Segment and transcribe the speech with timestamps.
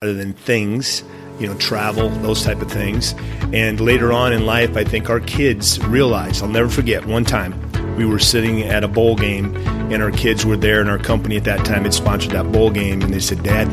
[0.00, 1.02] rather than things
[1.40, 3.16] you know travel those type of things.
[3.52, 7.52] And later on in life i think our kids realized i'll never forget one time
[7.96, 9.56] we were sitting at a bowl game
[9.92, 11.82] and our kids were there and our company at that time.
[11.82, 13.66] Had sponsored that bowl game and they said dad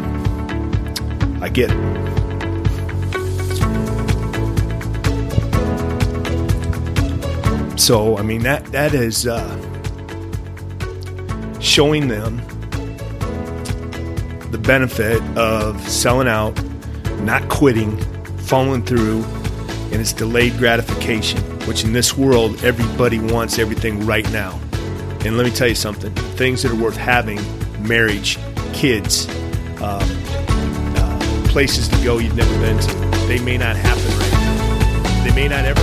[1.44, 1.78] i get it.
[7.80, 9.60] So i mean that that is uh,
[11.60, 12.42] showing them
[14.56, 16.54] the benefit of selling out,
[17.20, 17.98] not quitting,
[18.38, 19.22] following through,
[19.92, 24.58] and it's delayed gratification, which in this world, everybody wants everything right now.
[25.26, 27.38] And let me tell you something things that are worth having
[27.86, 28.38] marriage,
[28.72, 29.28] kids,
[29.82, 30.00] uh,
[30.96, 32.96] uh, places to go you've never been to
[33.28, 35.24] they may not happen right now.
[35.26, 35.82] They may not ever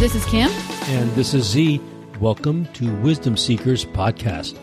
[0.00, 0.50] This is Kim.
[0.88, 1.78] And this is Z.
[2.20, 4.56] Welcome to Wisdom Seekers Podcast.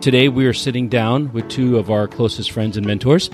[0.00, 3.30] Today we are sitting down with two of our closest friends and mentors.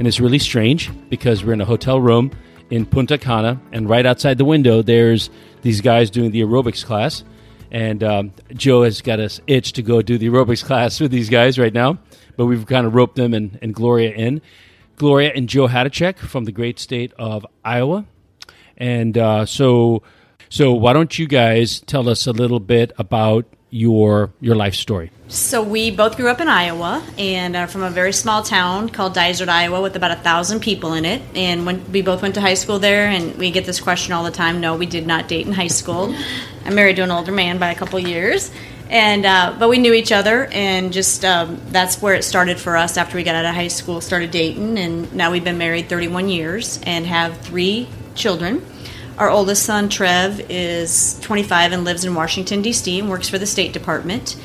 [0.00, 2.32] And it's really strange because we're in a hotel room
[2.70, 7.22] in Punta Cana, and right outside the window, there's these guys doing the aerobics class.
[7.70, 11.30] And um, Joe has got us itch to go do the aerobics class with these
[11.30, 12.00] guys right now,
[12.36, 14.42] but we've kind of roped them and, and Gloria in.
[14.96, 18.04] Gloria and Joe Hadacek from the great state of Iowa.
[18.76, 20.02] And uh, so
[20.52, 25.10] so why don't you guys tell us a little bit about your your life story?
[25.28, 29.14] So we both grew up in Iowa and are from a very small town called
[29.14, 31.22] Dysart, Iowa, with about a thousand people in it.
[31.34, 34.24] And when we both went to high school there, and we get this question all
[34.24, 34.60] the time.
[34.60, 36.14] No, we did not date in high school.
[36.66, 38.50] I'm married to an older man by a couple years,
[38.90, 42.76] and uh, but we knew each other, and just um, that's where it started for
[42.76, 42.98] us.
[42.98, 46.28] After we got out of high school, started dating, and now we've been married 31
[46.28, 48.62] years and have three children.
[49.18, 53.46] Our oldest son, Trev, is 25 and lives in Washington, D.C., and works for the
[53.46, 54.36] State Department.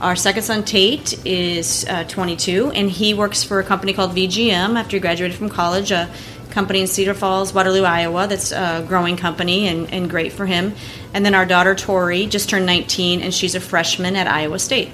[0.00, 4.76] Our second son, Tate, is uh, 22, and he works for a company called VGM
[4.76, 6.10] after he graduated from college, a
[6.50, 10.74] company in Cedar Falls, Waterloo, Iowa, that's a growing company and, and great for him.
[11.14, 14.90] And then our daughter, Tori, just turned 19, and she's a freshman at Iowa State.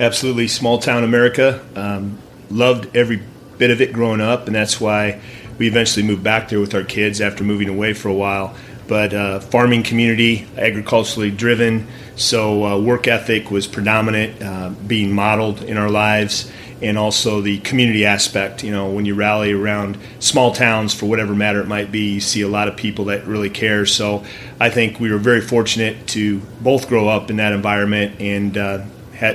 [0.00, 1.64] Absolutely, small town America.
[1.76, 2.18] Um,
[2.50, 3.22] loved every
[3.58, 5.20] bit of it growing up, and that's why
[5.62, 8.52] we eventually moved back there with our kids after moving away for a while.
[8.88, 11.86] But uh, farming community, agriculturally driven,
[12.16, 16.50] so uh, work ethic was predominant, uh, being modeled in our lives,
[16.82, 18.64] and also the community aspect.
[18.64, 22.20] You know, when you rally around small towns for whatever matter it might be, you
[22.20, 23.86] see a lot of people that really care.
[23.86, 24.24] So
[24.58, 28.84] I think we were very fortunate to both grow up in that environment and uh,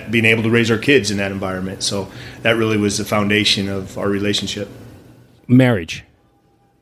[0.09, 1.83] being able to raise our kids in that environment.
[1.83, 2.11] So
[2.41, 4.67] that really was the foundation of our relationship.
[5.47, 6.03] Marriage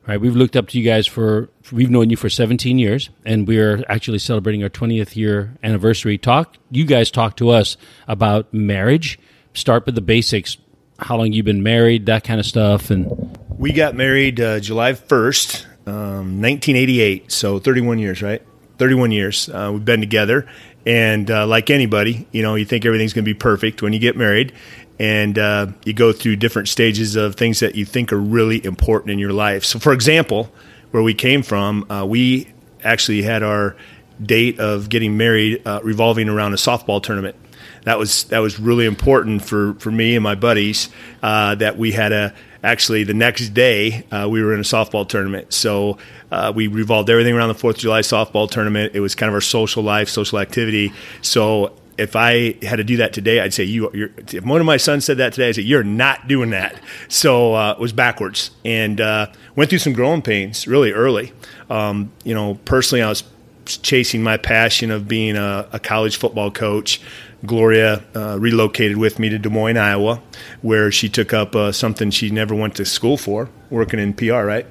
[0.06, 0.20] right?
[0.20, 3.84] We've looked up to you guys for we've known you for 17 years, and we're
[3.88, 6.18] actually celebrating our 20th year anniversary.
[6.18, 9.18] Talk, you guys talk to us about marriage.
[9.54, 10.56] Start with the basics.
[10.98, 12.06] How long you've been married?
[12.06, 12.90] That kind of stuff.
[12.90, 17.30] And we got married uh, July 1st, um, 1988.
[17.32, 18.42] So 31 years, right?
[18.78, 19.48] 31 years.
[19.48, 20.46] Uh, we've been together,
[20.84, 23.98] and uh, like anybody, you know, you think everything's going to be perfect when you
[23.98, 24.52] get married,
[24.98, 29.10] and uh, you go through different stages of things that you think are really important
[29.10, 29.64] in your life.
[29.64, 30.50] So, for example,
[30.90, 32.48] where we came from, uh, we
[32.82, 33.76] actually had our
[34.22, 37.36] date of getting married uh, revolving around a softball tournament.
[37.84, 40.88] That was that was really important for, for me and my buddies
[41.22, 45.08] uh, that we had a actually the next day uh, we were in a softball
[45.08, 45.52] tournament.
[45.52, 45.98] So
[46.32, 48.94] uh, we revolved everything around the Fourth of July softball tournament.
[48.94, 50.92] It was kind of our social life, social activity.
[51.22, 53.90] So if I had to do that today, I'd say you.
[53.92, 56.80] if one of my sons said that today, I'd say you're not doing that.
[57.08, 61.32] So uh, it was backwards, and uh, went through some growing pains really early.
[61.70, 63.24] Um, you know, personally, I was
[63.64, 67.00] chasing my passion of being a, a college football coach.
[67.44, 70.22] Gloria uh, relocated with me to Des Moines, Iowa,
[70.62, 74.42] where she took up uh, something she never went to school for, working in PR,
[74.42, 74.66] right?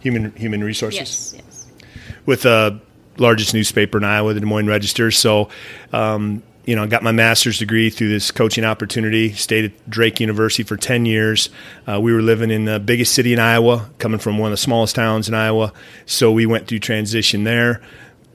[0.00, 0.98] Human human resources.
[0.98, 1.34] Yes.
[1.36, 1.66] Yes.
[2.24, 2.78] With a uh,
[3.18, 5.10] largest newspaper in Iowa, the Des Moines Register.
[5.10, 5.48] So,
[5.92, 9.32] um, you know, I got my master's degree through this coaching opportunity.
[9.32, 11.48] Stayed at Drake University for ten years.
[11.86, 14.62] Uh, we were living in the biggest city in Iowa, coming from one of the
[14.62, 15.72] smallest towns in Iowa.
[16.04, 17.80] So we went through transition there.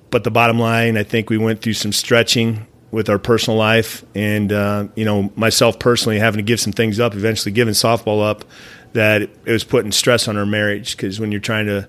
[0.09, 4.06] But the bottom line, I think we went through some stretching with our personal life,
[4.13, 7.15] and uh, you know, myself personally having to give some things up.
[7.15, 8.45] Eventually, giving softball up,
[8.94, 11.88] that it was putting stress on our marriage because when you're trying to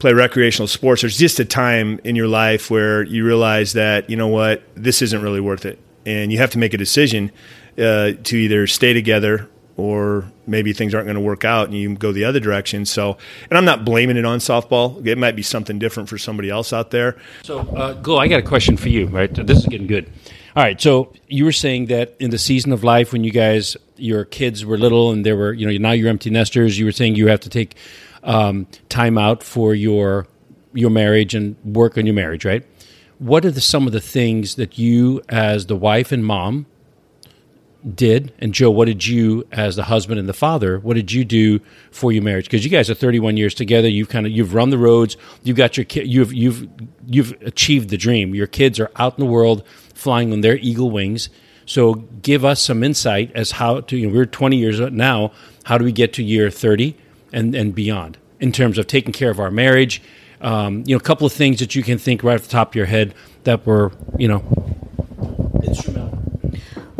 [0.00, 4.16] play recreational sports, there's just a time in your life where you realize that, you
[4.16, 5.78] know what, this isn't really worth it.
[6.06, 7.30] And you have to make a decision
[7.78, 11.94] uh, to either stay together or maybe things aren't going to work out and you
[11.94, 12.84] go the other direction.
[12.84, 13.16] So,
[13.48, 15.06] and I'm not blaming it on softball.
[15.06, 17.16] It might be something different for somebody else out there.
[17.42, 19.32] So, uh, Go, I got a question for you, right?
[19.32, 20.10] This is getting good.
[20.56, 20.80] All right.
[20.80, 24.64] So, you were saying that in the season of life when you guys, your kids
[24.64, 27.28] were little and there were, you know, now you're empty nesters, you were saying you
[27.28, 27.76] have to take
[28.22, 30.26] um, time out for your
[30.72, 32.64] your marriage and work on your marriage, right?
[33.18, 36.66] What are the, some of the things that you, as the wife and mom,
[37.94, 38.32] did?
[38.38, 41.60] And joe what did you as the husband and the father what did you do
[41.90, 42.44] for your marriage?
[42.44, 43.88] Because you guys are 31 years together.
[43.88, 45.16] You've kind of you've run the roads.
[45.42, 46.68] You've got your kid you've you've
[47.06, 48.34] you've achieved the dream.
[48.34, 51.30] Your kids are out in the world flying on their eagle wings.
[51.64, 55.32] So give us some insight as how to you know we're 20 years now.
[55.64, 56.96] How do we get to year 30
[57.32, 60.02] and and beyond in terms of taking care of our marriage
[60.40, 62.70] um, you know a couple of things that you can think right off the top
[62.70, 64.42] of your head that were you know
[65.62, 66.20] instrumental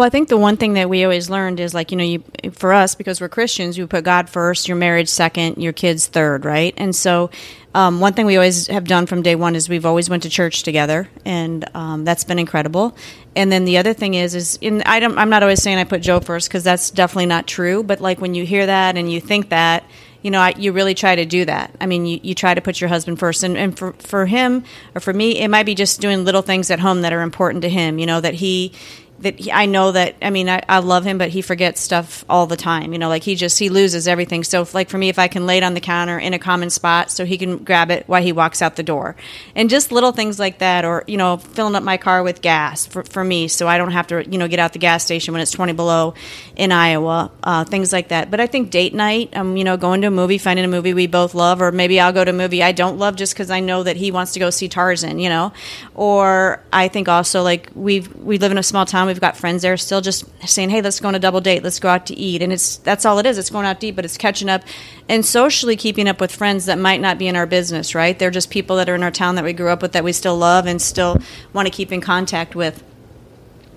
[0.01, 2.25] well, I think the one thing that we always learned is like, you know, you
[2.53, 6.47] for us because we're Christians, you put God first, your marriage second, your kids third,
[6.47, 6.73] right?
[6.79, 7.29] And so,
[7.75, 10.31] um, one thing we always have done from day one is we've always went to
[10.31, 12.97] church together, and um, that's been incredible.
[13.37, 15.85] And then the other thing is, is in I don't, I'm not always saying I
[15.85, 17.83] put Joe first because that's definitely not true.
[17.83, 19.85] But like when you hear that and you think that,
[20.23, 21.75] you know, I, you really try to do that.
[21.81, 23.43] I mean, you, you try to put your husband first.
[23.43, 24.65] And, and for, for him
[24.95, 27.63] or for me, it might be just doing little things at home that are important
[27.63, 28.73] to him, you know, that he,
[29.21, 32.25] that he, I know that I mean I, I love him, but he forgets stuff
[32.29, 32.93] all the time.
[32.93, 34.45] You know, like he just he loses everything.
[34.45, 36.39] So if, like for me, if I can lay it on the counter in a
[36.39, 39.17] common spot, so he can grab it while he walks out the door,
[39.55, 42.87] and just little things like that, or you know, filling up my car with gas
[42.87, 45.33] for, for me, so I don't have to you know get out the gas station
[45.33, 46.15] when it's twenty below
[46.57, 48.31] in Iowa, uh, things like that.
[48.31, 50.95] But I think date night, um, you know, going to a movie, finding a movie
[50.95, 53.51] we both love, or maybe I'll go to a movie I don't love just because
[53.51, 55.53] I know that he wants to go see Tarzan, you know,
[55.95, 59.63] or I think also like we we live in a small town we've got friends
[59.63, 61.63] there still just saying, "Hey, let's go on a double date.
[61.63, 63.39] Let's go out to eat." And it's that's all it is.
[63.39, 64.63] It's going out to eat, but it's catching up
[65.09, 67.95] and socially keeping up with friends that might not be in our business.
[67.95, 68.19] Right?
[68.19, 70.13] They're just people that are in our town that we grew up with that we
[70.13, 71.21] still love and still
[71.53, 72.83] want to keep in contact with.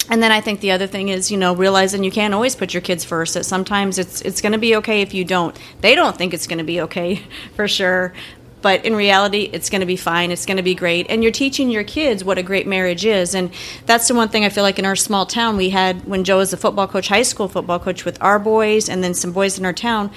[0.09, 2.73] And then I think the other thing is, you know, realizing you can't always put
[2.73, 3.33] your kids first.
[3.33, 5.57] That sometimes it's it's going to be okay if you don't.
[5.81, 7.21] They don't think it's going to be okay,
[7.55, 8.13] for sure
[8.63, 11.05] but in reality it's going to be fine it's going to be great.
[11.09, 13.51] And you're teaching your kids what a great marriage is and
[13.85, 16.37] that's the one thing i feel like in our small town we had when joe
[16.37, 19.59] was a football coach high school football coach with our boys and then some boys
[19.59, 20.09] in our town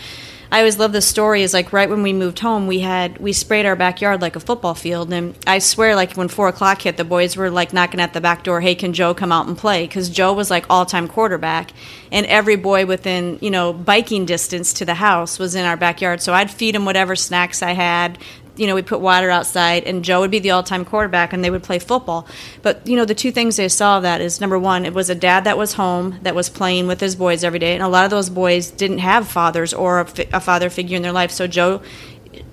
[0.51, 1.43] I always love this story.
[1.43, 4.41] Is like right when we moved home, we had we sprayed our backyard like a
[4.41, 8.01] football field, and I swear, like when four o'clock hit, the boys were like knocking
[8.01, 8.61] at the back door.
[8.61, 9.87] Hey, can Joe come out and play?
[9.87, 11.73] Because Joe was like all time quarterback,
[12.13, 16.21] and every boy within you know biking distance to the house was in our backyard.
[16.23, 18.19] So I'd feed them whatever snacks I had
[18.56, 21.50] you know, we put water outside, and Joe would be the all-time quarterback, and they
[21.50, 22.26] would play football.
[22.62, 25.14] But you know, the two things they saw that is number one, it was a
[25.14, 28.05] dad that was home that was playing with his boys every day, and a lot
[28.05, 31.31] of those boys didn't have fathers or a, a father figure in their life.
[31.31, 31.82] So Joe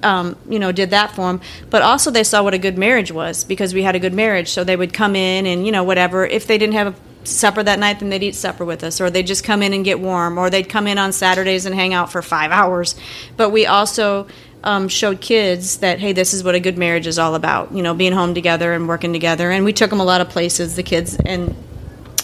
[0.01, 1.41] um, you know, did that for them.
[1.69, 4.49] But also, they saw what a good marriage was because we had a good marriage.
[4.49, 6.25] So they would come in and, you know, whatever.
[6.25, 9.09] If they didn't have a supper that night, then they'd eat supper with us, or
[9.09, 11.93] they'd just come in and get warm, or they'd come in on Saturdays and hang
[11.93, 12.95] out for five hours.
[13.37, 14.27] But we also
[14.63, 17.73] um, showed kids that hey, this is what a good marriage is all about.
[17.73, 19.51] You know, being home together and working together.
[19.51, 21.55] And we took them a lot of places, the kids, and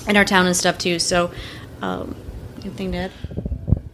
[0.07, 0.99] in our town and stuff too.
[0.99, 1.31] So,
[1.81, 2.15] um,
[2.61, 3.11] anything to add?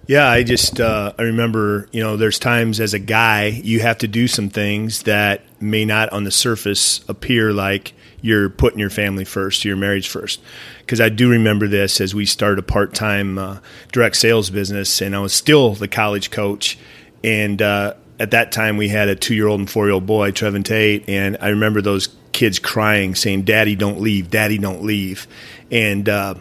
[0.07, 3.97] Yeah, I just uh, I remember you know there's times as a guy you have
[4.00, 8.89] to do some things that may not on the surface appear like you're putting your
[8.89, 10.41] family first, your marriage first.
[10.79, 13.60] Because I do remember this as we started a part time uh,
[13.91, 16.77] direct sales business, and I was still the college coach,
[17.24, 20.05] and uh, at that time we had a two year old and four year old
[20.05, 24.29] boy, Trev and Tate, and I remember those kids crying, saying, "Daddy, don't leave!
[24.29, 25.27] Daddy, don't leave!"
[25.72, 26.36] And uh,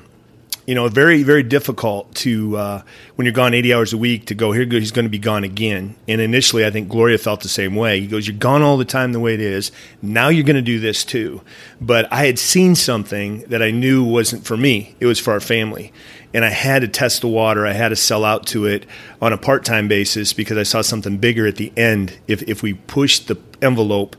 [0.67, 2.83] you know, very very difficult to uh,
[3.17, 4.65] when you're gone 80 hours a week to go here.
[4.65, 5.97] He's going to be gone again.
[6.07, 8.01] And initially, I think Gloria felt the same way.
[8.01, 9.73] He goes, "You're gone all the time the way it is.
[10.01, 11.43] Now you're going to do this too."
[11.81, 14.95] But I had seen something that I knew wasn't for me.
[15.01, 15.93] It was for our family
[16.35, 17.67] and I had to test the water.
[17.67, 18.85] I had to sell out to it
[19.23, 22.19] on a part time basis because I saw something bigger at the end.
[22.27, 24.17] If if we push the envelope,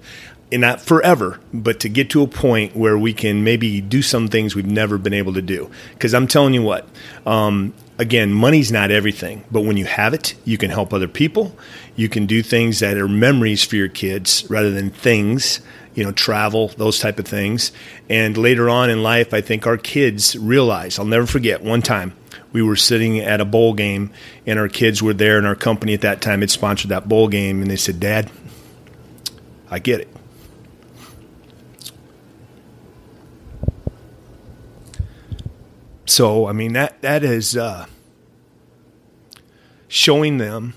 [0.51, 4.27] and not forever, but to get to a point where we can maybe do some
[4.27, 5.69] things we've never been able to do.
[5.93, 6.87] Because I'm telling you what,
[7.25, 11.57] um, again, money's not everything, but when you have it, you can help other people.
[11.95, 15.61] You can do things that are memories for your kids rather than things
[15.95, 17.71] you know, travel, those type of things.
[18.09, 22.13] And later on in life, I think our kids realize, I'll never forget one time
[22.51, 24.11] we were sitting at a bowl game
[24.45, 27.27] and our kids were there and our company at that time had sponsored that bowl
[27.27, 28.29] game and they said, Dad,
[29.69, 30.09] I get it.
[36.05, 37.87] So, I mean, that, that is, uh,
[39.87, 40.73] showing them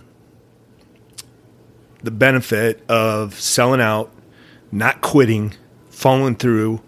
[2.02, 4.10] the benefit of selling out,
[4.70, 5.54] not quitting,
[5.90, 6.80] following through,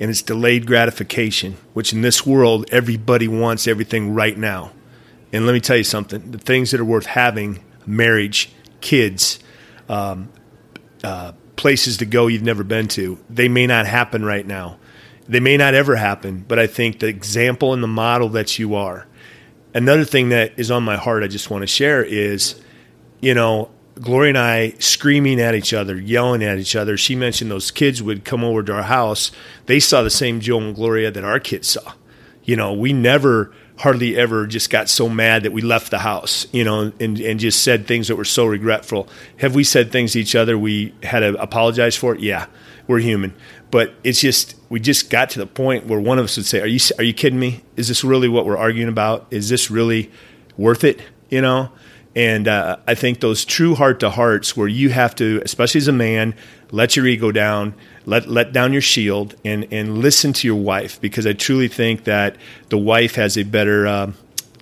[0.00, 4.72] and it's delayed gratification, which in this world, everybody wants everything right now.
[5.32, 9.38] And let me tell you something the things that are worth having marriage, kids,
[9.88, 10.30] um,
[11.02, 14.78] uh, places to go you've never been to they may not happen right now.
[15.26, 18.74] They may not ever happen, but I think the example and the model that you
[18.74, 19.06] are.
[19.72, 22.60] Another thing that is on my heart I just want to share is,
[23.20, 23.70] you know,
[24.00, 26.96] Gloria and I screaming at each other, yelling at each other.
[26.96, 29.30] She mentioned those kids would come over to our house.
[29.66, 31.92] They saw the same Joe and Gloria that our kids saw.
[32.42, 36.46] You know, we never hardly ever just got so mad that we left the house,
[36.52, 39.08] you know, and, and just said things that were so regretful.
[39.38, 42.14] Have we said things to each other we had to apologize for?
[42.16, 42.46] Yeah,
[42.86, 43.34] we're human.
[43.70, 46.60] But it's just we just got to the point where one of us would say,
[46.60, 47.62] "Are you are you kidding me?
[47.76, 49.26] Is this really what we're arguing about?
[49.30, 50.10] Is this really
[50.56, 51.70] worth it?" You know.
[52.16, 55.88] And uh, I think those true heart to hearts, where you have to, especially as
[55.88, 56.34] a man,
[56.70, 57.74] let your ego down,
[58.06, 62.04] let let down your shield, and and listen to your wife, because I truly think
[62.04, 62.36] that
[62.68, 64.12] the wife has a better uh,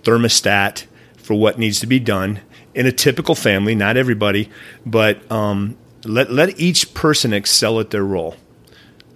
[0.03, 0.85] thermostat
[1.17, 2.39] for what needs to be done
[2.73, 3.75] in a typical family.
[3.75, 4.49] Not everybody,
[4.83, 8.35] but um, let let each person excel at their role.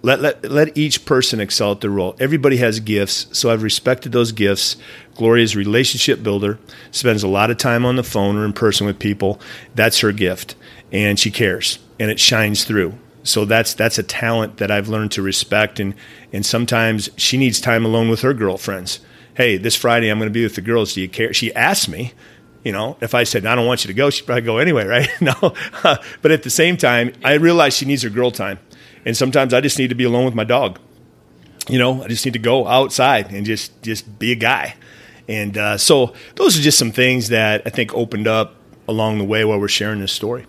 [0.00, 2.14] Let, let, let each person excel at their role.
[2.20, 4.76] Everybody has gifts, so I've respected those gifts.
[5.16, 6.58] Gloria's relationship builder,
[6.92, 9.40] spends a lot of time on the phone or in person with people.
[9.74, 10.54] That's her gift,
[10.92, 12.94] and she cares, and it shines through.
[13.24, 15.94] So that's that's a talent that I've learned to respect, and
[16.32, 19.00] and sometimes she needs time alone with her girlfriends.
[19.34, 20.94] Hey, this Friday I'm going to be with the girls.
[20.94, 21.34] Do you care?
[21.34, 22.12] She asked me,
[22.64, 24.84] you know, if I said, I don't want you to go, she'd probably go anyway,
[24.84, 25.08] right?
[25.20, 25.34] no.
[26.22, 28.58] but at the same time, I realize she needs her girl time.
[29.08, 30.78] And sometimes I just need to be alone with my dog.
[31.66, 34.74] You know, I just need to go outside and just, just be a guy.
[35.26, 39.24] And uh, so those are just some things that I think opened up along the
[39.24, 40.44] way while we're sharing this story.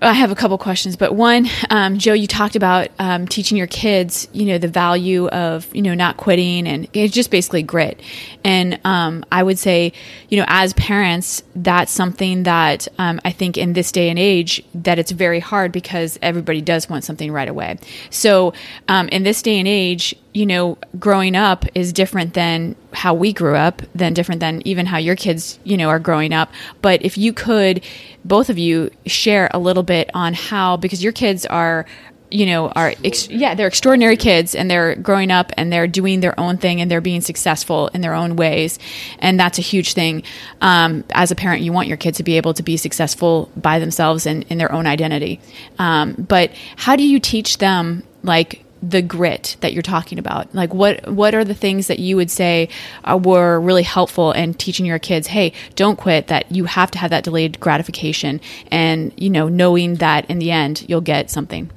[0.00, 3.66] I have a couple questions, but one, um, Joe, you talked about um, teaching your
[3.66, 8.00] kids, you know, the value of, you know, not quitting and it's just basically grit.
[8.44, 9.92] And um, I would say,
[10.28, 14.62] you know, as parents, that's something that um, I think in this day and age
[14.72, 17.78] that it's very hard because everybody does want something right away.
[18.10, 18.52] So
[18.86, 23.32] um, in this day and age, you know, growing up is different than how we
[23.32, 26.50] grew up, than different than even how your kids, you know, are growing up.
[26.82, 27.84] But if you could,
[28.24, 31.86] both of you, share a little bit on how, because your kids are
[32.30, 36.20] you know are ex- yeah they're extraordinary kids and they're growing up and they're doing
[36.20, 38.78] their own thing and they're being successful in their own ways.
[39.18, 40.22] And that's a huge thing.
[40.60, 43.78] Um, as a parent you want your kids to be able to be successful by
[43.78, 45.40] themselves and in their own identity.
[45.78, 50.72] Um, but how do you teach them like the grit that you're talking about like
[50.72, 52.68] what what are the things that you would say
[53.04, 56.98] uh, were really helpful in teaching your kids hey don't quit that you have to
[56.98, 61.70] have that delayed gratification and you know knowing that in the end you'll get something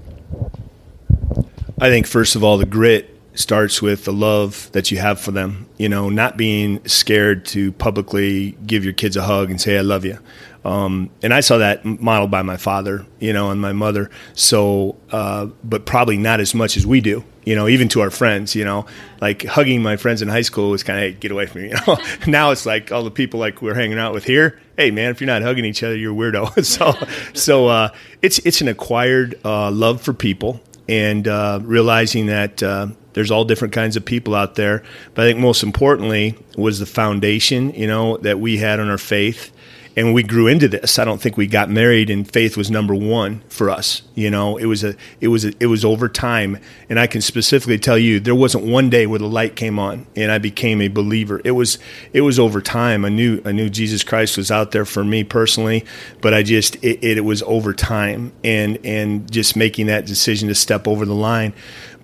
[1.82, 5.32] I think first of all, the grit starts with the love that you have for
[5.32, 5.68] them.
[5.78, 9.82] You know, not being scared to publicly give your kids a hug and say, I
[9.82, 10.20] love you.
[10.64, 14.12] Um, and I saw that modeled by my father, you know, and my mother.
[14.34, 18.12] So, uh, but probably not as much as we do, you know, even to our
[18.12, 18.86] friends, you know,
[19.22, 21.70] like hugging my friends in high school was kind of, hey, get away from me,
[21.72, 21.98] you know.
[22.28, 24.60] now it's like all the people like we're hanging out with here.
[24.78, 26.64] Hey, man, if you're not hugging each other, you're a weirdo.
[26.66, 26.94] so,
[27.34, 27.90] so uh,
[28.22, 33.46] it's it's an acquired uh, love for people and uh, realizing that uh, there's all
[33.46, 34.84] different kinds of people out there.
[35.16, 38.98] But I think most importantly was the foundation, you know, that we had on our
[38.98, 39.52] faith
[39.96, 40.98] and we grew into this.
[40.98, 44.02] I don't think we got married and faith was number one for us.
[44.16, 46.60] You know, it was a, it was, a, it was over time.
[46.90, 50.08] And I can specifically tell you, there wasn't one day where the light came on
[50.16, 51.42] and I became a believer.
[51.44, 51.78] It was,
[52.14, 53.04] it was over time.
[53.04, 55.86] I knew, I knew Jesus Christ was out there for me personally,
[56.22, 60.48] but I just, it, it, it was over time and, and just making that decision
[60.48, 61.54] to step over the line.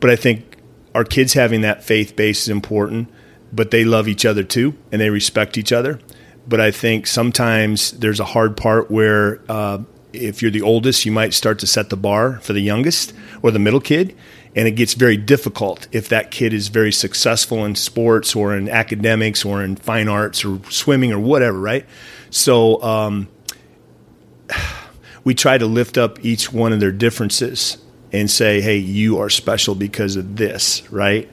[0.01, 0.57] But I think
[0.93, 3.09] our kids having that faith base is important,
[3.53, 6.01] but they love each other too and they respect each other
[6.47, 9.79] but I think sometimes there's a hard part where uh,
[10.13, 13.51] if you're the oldest, you might start to set the bar for the youngest or
[13.51, 14.15] the middle kid.
[14.55, 18.69] And it gets very difficult if that kid is very successful in sports or in
[18.69, 21.85] academics or in fine arts or swimming or whatever, right?
[22.31, 23.27] So um,
[25.23, 27.77] we try to lift up each one of their differences
[28.11, 31.29] and say, hey, you are special because of this, right?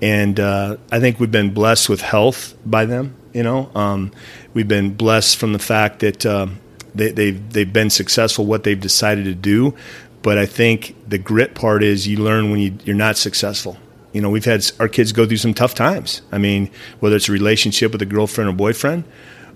[0.00, 4.12] And uh, I think we've been blessed with health by them you know, um,
[4.54, 6.46] we've been blessed from the fact that uh,
[6.94, 9.74] they, they've they've been successful what they've decided to do.
[10.22, 13.76] But I think the grit part is you learn when you, you're not successful.
[14.12, 16.22] You know, we've had our kids go through some tough times.
[16.32, 19.04] I mean, whether it's a relationship with a girlfriend or boyfriend,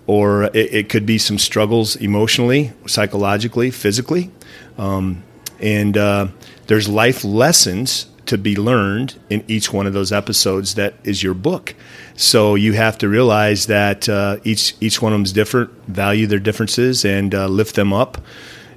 [0.07, 4.31] or it, it could be some struggles emotionally, psychologically, physically.
[4.77, 5.23] Um,
[5.61, 6.29] and uh,
[6.67, 11.35] there's life lessons to be learned in each one of those episodes that is your
[11.35, 11.75] book.
[12.17, 16.27] So you have to realize that uh, each each one of them is different, value
[16.27, 18.19] their differences, and uh, lift them up.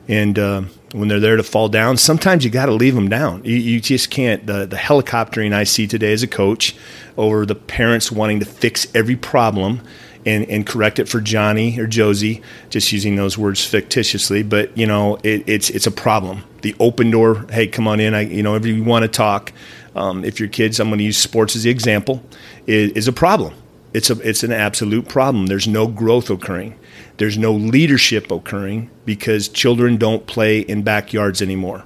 [0.07, 3.43] And uh, when they're there to fall down, sometimes you got to leave them down.
[3.45, 4.45] You, you, just can't.
[4.45, 6.75] The, the helicoptering I see today as a coach
[7.17, 9.81] over the parents wanting to fix every problem
[10.25, 14.43] and, and correct it for Johnny or Josie, just using those words fictitiously.
[14.43, 16.43] But you know, it, it's it's a problem.
[16.61, 17.45] The open door.
[17.51, 18.13] Hey, come on in.
[18.13, 19.51] I you know, if you want to talk,
[19.95, 22.23] um, if your kids, I'm going to use sports as the example,
[22.67, 23.53] is, is a problem.
[23.93, 25.47] It's a it's an absolute problem.
[25.47, 26.79] There's no growth occurring.
[27.17, 31.83] There's no leadership occurring because children don't play in backyards anymore.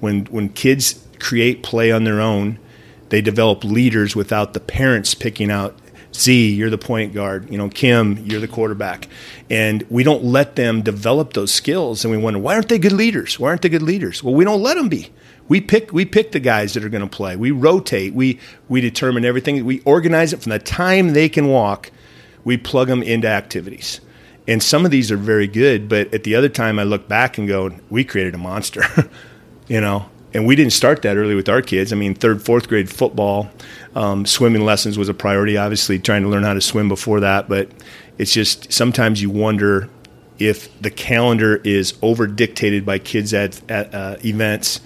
[0.00, 2.58] When when kids create play on their own,
[3.08, 5.76] they develop leaders without the parents picking out
[6.18, 7.50] Z, you're the point guard.
[7.50, 9.08] You know, Kim, you're the quarterback.
[9.50, 12.04] And we don't let them develop those skills.
[12.04, 13.38] And we wonder, why aren't they good leaders?
[13.38, 14.22] Why aren't they good leaders?
[14.22, 15.10] Well, we don't let them be.
[15.48, 17.36] We pick, we pick the guys that are going to play.
[17.36, 18.12] We rotate.
[18.12, 19.64] We, we determine everything.
[19.64, 21.90] We organize it from the time they can walk.
[22.44, 24.00] We plug them into activities.
[24.46, 27.36] And some of these are very good, but at the other time, I look back
[27.36, 28.82] and go, we created a monster,
[29.68, 31.92] you know, and we didn't start that early with our kids.
[31.92, 33.50] I mean, third, fourth grade football,
[33.94, 35.56] um, swimming lessons was a priority.
[35.56, 37.70] Obviously, trying to learn how to swim before that, but
[38.18, 39.88] it's just sometimes you wonder
[40.38, 44.80] if the calendar is over dictated by kids at, at uh, events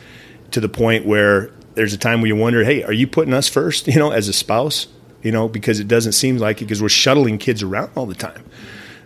[0.52, 3.48] to the point where there's a time where you wonder, hey, are you putting us
[3.48, 3.86] first?
[3.92, 4.86] You know, as a spouse,
[5.22, 8.14] you know, because it doesn't seem like it because we're shuttling kids around all the
[8.14, 8.44] time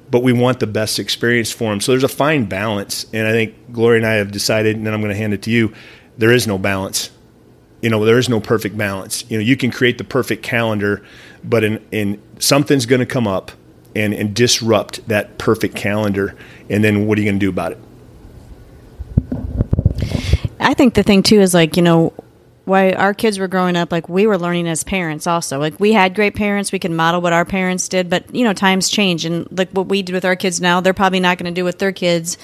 [0.09, 1.81] but we want the best experience for them.
[1.81, 4.95] So there's a fine balance, and I think Gloria and I have decided, and then
[4.95, 5.73] I'm going to hand it to you
[6.19, 7.11] there is no balance.
[7.83, 9.29] You know, there is no perfect balance.
[9.31, 11.05] You know, you can create the perfect calendar,
[11.45, 13.53] but in, in something's going to come up
[13.95, 16.35] and, and disrupt that perfect calendar.
[16.69, 17.79] And then what are you going to do about it?
[20.59, 22.13] I think the thing too is like, you know,
[22.67, 25.59] why our kids were growing up, like we were learning as parents also.
[25.59, 28.53] Like we had great parents, we can model what our parents did, but you know,
[28.53, 31.53] times change and like what we do with our kids now, they're probably not going
[31.53, 32.37] to do with their kids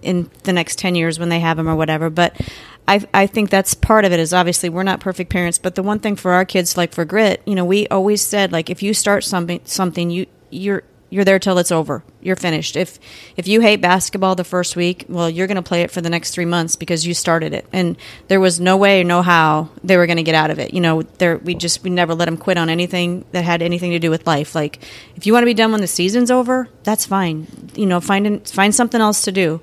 [0.00, 2.08] in the next 10 years when they have them or whatever.
[2.08, 2.40] But
[2.88, 5.82] I, I think that's part of it is obviously we're not perfect parents, but the
[5.82, 8.82] one thing for our kids, like for grit, you know, we always said like if
[8.82, 12.02] you start something, something you you're you're there till it's over.
[12.20, 12.76] You're finished.
[12.76, 12.98] If
[13.36, 16.10] if you hate basketball the first week, well, you're going to play it for the
[16.10, 17.96] next three months because you started it, and
[18.28, 20.74] there was no way no how they were going to get out of it.
[20.74, 23.92] You know, there we just we never let them quit on anything that had anything
[23.92, 24.54] to do with life.
[24.54, 24.82] Like
[25.14, 27.46] if you want to be done when the season's over, that's fine.
[27.74, 29.60] You know, find find something else to do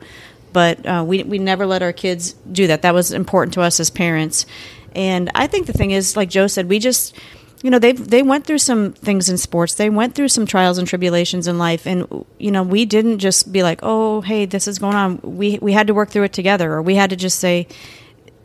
[0.56, 2.84] but uh, we we never let our kids do that.
[2.84, 4.46] That was important to us as parents.
[4.94, 7.14] And I think the thing is, like Joe said, we just
[7.62, 9.74] you know they they went through some things in sports.
[9.74, 12.08] They went through some trials and tribulations in life, and
[12.40, 15.20] you know we didn't just be like, oh hey, this is going on.
[15.24, 17.68] We we had to work through it together, or we had to just say,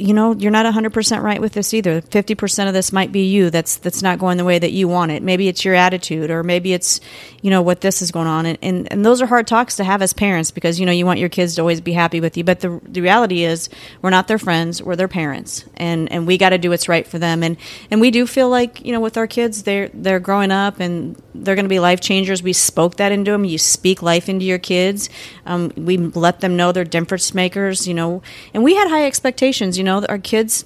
[0.01, 2.01] you know, you're not 100% right with this either.
[2.01, 5.11] 50% of this might be you that's that's not going the way that you want
[5.11, 5.23] it.
[5.23, 7.01] Maybe it's your attitude or maybe it's,
[7.43, 8.47] you know, what this is going on.
[8.47, 11.05] And, and, and those are hard talks to have as parents because, you know, you
[11.05, 12.45] want your kids to always be happy with you.
[12.45, 13.69] But the, the reality is
[14.01, 15.67] we're not their friends, we're their parents.
[15.77, 17.43] And, and we got to do what's right for them.
[17.43, 17.59] And,
[17.91, 21.21] and we do feel like, you know, with our kids, they're, they're growing up and
[21.35, 22.43] they're going to be life changers.
[22.43, 23.45] We spoke that into them.
[23.45, 25.11] You speak life into your kids.
[25.45, 28.23] Um, we let them know they're difference makers, you know,
[28.55, 30.65] and we had high expectations, you know, know, our kids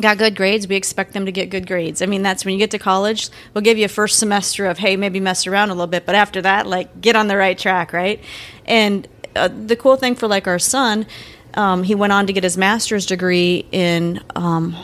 [0.00, 2.02] got good grades, we expect them to get good grades.
[2.02, 4.78] I mean, that's when you get to college, we'll give you a first semester of,
[4.78, 7.58] hey, maybe mess around a little bit, but after that, like, get on the right
[7.58, 8.22] track, right?
[8.66, 11.06] And uh, the cool thing for like our son,
[11.54, 14.76] um, he went on to get his master's degree in um,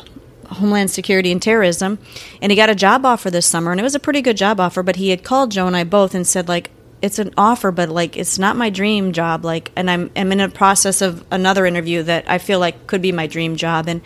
[0.48, 1.98] Homeland Security and Terrorism,
[2.40, 4.60] and he got a job offer this summer, and it was a pretty good job
[4.60, 4.82] offer.
[4.82, 6.70] But he had called Joe and I both and said, like,
[7.02, 9.44] it's an offer, but like it's not my dream job.
[9.44, 13.02] Like, and I'm I'm in a process of another interview that I feel like could
[13.02, 13.88] be my dream job.
[13.88, 14.00] And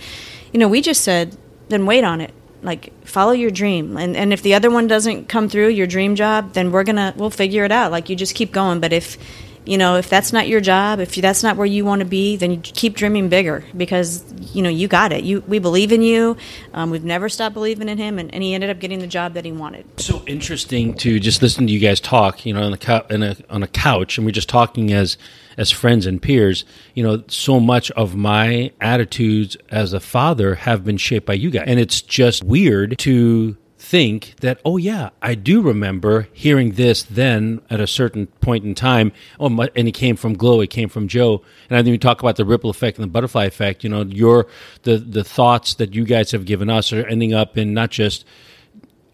[0.53, 1.37] you know, we just said,
[1.69, 2.33] then wait on it.
[2.63, 3.97] Like, follow your dream.
[3.99, 7.13] And and if the other one doesn't come through, your dream job, then we're gonna
[7.17, 7.93] we'll figure it out.
[7.93, 8.81] Like, you just keep going.
[8.81, 9.19] But if
[9.67, 12.37] you know if that's not your job if that's not where you want to be
[12.37, 14.25] then you keep dreaming bigger because
[14.55, 15.25] you know you got it.
[15.25, 16.37] You we believe in you.
[16.73, 19.35] Um, we've never stopped believing in him and, and, he ended up getting the job
[19.35, 20.01] that he wanted.
[20.01, 23.63] So interesting to just listen to you guys talk you know on the a, on
[23.63, 25.19] a couch and we're just talking as
[25.57, 26.65] as friends and peers.
[26.95, 31.51] You know so much of my attitudes as a father have been shaped by you
[31.51, 31.65] guys.
[31.67, 33.57] And it's just weird to
[33.89, 38.75] think that, oh, yeah, I do remember hearing this then at a certain point in
[38.75, 39.13] time.
[39.39, 41.43] Oh, my, and it came from Glow, it came from Joe.
[41.71, 43.85] And I think we talk about the ripple effect and the butterfly effect.
[43.85, 44.49] You know, your
[44.83, 48.25] the, the thoughts that you guys have given us are ending up in not just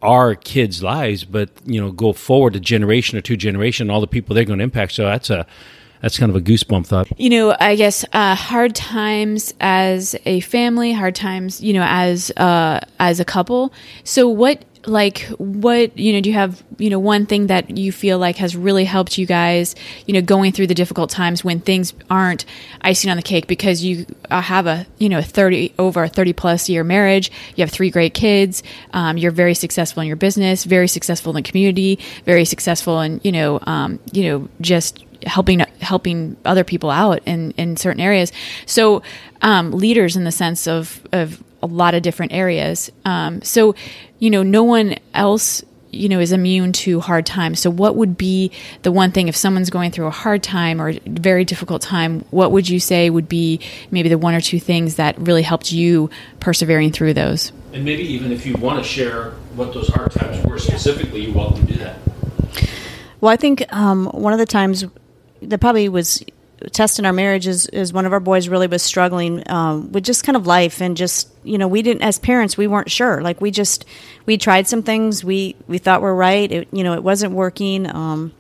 [0.01, 4.07] our kids' lives, but you know, go forward a generation or two generation, all the
[4.07, 4.93] people they're going to impact.
[4.93, 5.47] So that's a
[6.03, 7.09] that's kind of a goosebump thought.
[7.19, 12.31] You know, I guess uh, hard times as a family, hard times, you know, as
[12.33, 13.73] uh, as a couple.
[14.03, 17.92] So what like what you know do you have you know one thing that you
[17.92, 19.75] feel like has really helped you guys
[20.07, 22.45] you know going through the difficult times when things aren't
[22.81, 26.33] icing on the cake because you uh, have a you know 30 over a 30
[26.33, 30.64] plus year marriage you have three great kids um, you're very successful in your business
[30.64, 35.61] very successful in the community very successful in you know um, you know just helping
[35.81, 38.33] helping other people out in in certain areas.
[38.66, 39.03] So
[39.40, 42.90] um, leaders in the sense of of a lot of different areas.
[43.05, 43.75] Um, so
[44.18, 47.61] you know, no one else you know is immune to hard times.
[47.61, 48.51] So what would be
[48.83, 52.51] the one thing if someone's going through a hard time or very difficult time what
[52.51, 56.11] would you say would be maybe the one or two things that really helped you
[56.40, 57.53] persevering through those?
[57.72, 61.35] And maybe even if you want to share what those hard times were specifically you're
[61.35, 61.98] welcome to do that.
[63.20, 64.85] Well i think um, one of the times
[65.42, 66.25] that probably was
[66.70, 70.25] testing our marriage is, is one of our boys really was struggling um, with just
[70.25, 73.20] kind of life and just you know we didn't as parents we weren't sure.
[73.20, 73.85] Like we just
[74.27, 75.25] we tried some things.
[75.25, 76.51] We we thought were right.
[76.51, 77.92] It, you know it wasn't working.
[77.94, 78.33] Um,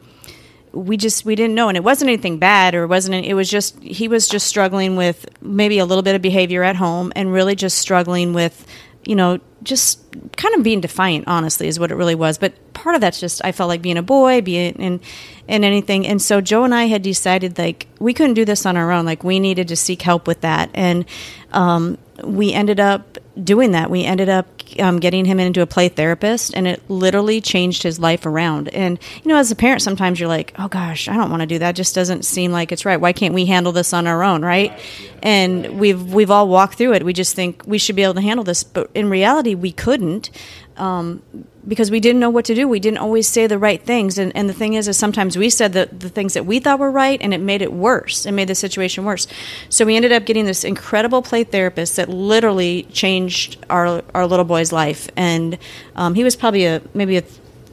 [0.72, 1.68] we just we didn't know.
[1.68, 4.96] And it wasn't anything bad or it wasn't it was just he was just struggling
[4.96, 8.66] with maybe a little bit of behavior at home and really just struggling with
[9.04, 10.00] you know just
[10.36, 12.38] kind of being defiant honestly is what it really was.
[12.38, 15.00] But part of that's just i felt like being a boy being in
[15.48, 16.06] in anything.
[16.06, 19.04] And so joe and i had decided like we couldn't do this on our own.
[19.04, 20.70] Like we needed to seek help with that.
[20.74, 21.04] And
[21.52, 23.90] um, we ended up doing that.
[23.90, 24.46] We ended up
[24.78, 28.68] um, getting him into a play therapist, and it literally changed his life around.
[28.68, 31.46] And you know, as a parent, sometimes you're like, "Oh gosh, I don't want to
[31.46, 31.70] do that.
[31.70, 33.00] It just doesn't seem like it's right.
[33.00, 34.78] Why can't we handle this on our own, right?"
[35.22, 37.04] And we've we've all walked through it.
[37.04, 40.30] We just think we should be able to handle this, but in reality, we couldn't.
[40.76, 41.22] Um,
[41.66, 42.66] because we didn't know what to do.
[42.66, 44.18] We didn't always say the right things.
[44.18, 46.78] And, and the thing is, is sometimes we said the, the things that we thought
[46.78, 48.26] were right and it made it worse.
[48.26, 49.26] It made the situation worse.
[49.68, 54.44] So we ended up getting this incredible play therapist that literally changed our, our little
[54.44, 55.08] boy's life.
[55.16, 55.58] And
[55.94, 57.22] um, he was probably a, maybe a,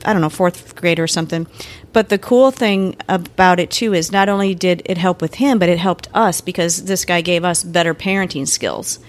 [0.05, 1.47] I don't know, fourth grader or something.
[1.91, 5.57] But the cool thing about it too is not only did it help with him,
[5.57, 8.99] but it helped us because this guy gave us better parenting skills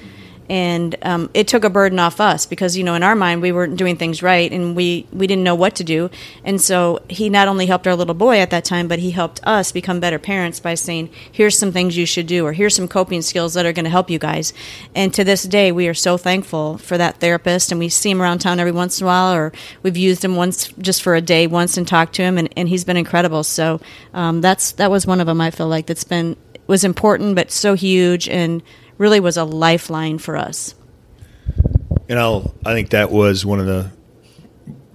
[0.50, 3.52] and um, it took a burden off us because you know in our mind we
[3.52, 6.10] weren't doing things right and we we didn't know what to do.
[6.44, 9.40] And so he not only helped our little boy at that time but he helped
[9.44, 12.88] us become better parents by saying here's some things you should do or here's some
[12.88, 14.52] coping skills that are going to help you guys.
[14.92, 17.70] And to this day we are so thankful for that therapist.
[17.70, 19.52] And we see him around town every once in a while or
[19.84, 22.68] we've used him once just for a day once and talked to him and, and
[22.68, 23.44] he's been incredible.
[23.44, 23.80] So
[24.12, 26.36] um, that's that was one of them i feel like that's been
[26.70, 28.28] was important but so huge.
[28.28, 28.62] And
[29.00, 30.74] really was a lifeline for us.
[32.08, 33.90] And I'll, I think that was one of the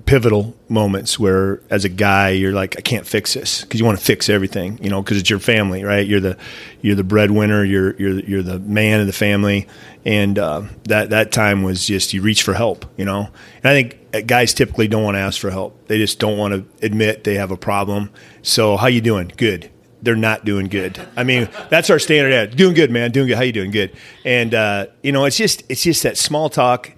[0.06, 3.98] pivotal moments where, as a guy, you're like, I can't fix this because you want
[3.98, 6.06] to fix everything, you know, because it's your family, right?
[6.06, 6.38] You're the
[6.82, 9.68] you're the breadwinner, you're you're you're the man of the family,
[10.06, 13.30] and uh, that that time was just you reach for help, you know.
[13.64, 16.38] And I think uh, guys typically don't want to ask for help; they just don't
[16.38, 18.12] want to admit they have a problem.
[18.44, 19.32] So, how you doing?
[19.36, 19.72] Good
[20.06, 21.00] they're not doing good.
[21.18, 22.56] I mean, that's our standard ad.
[22.56, 23.12] Doing good, man.
[23.12, 23.38] Doing good.
[23.38, 23.72] How you doing?
[23.72, 23.92] Good.
[24.24, 26.94] And uh, you know, it's just it's just that small talk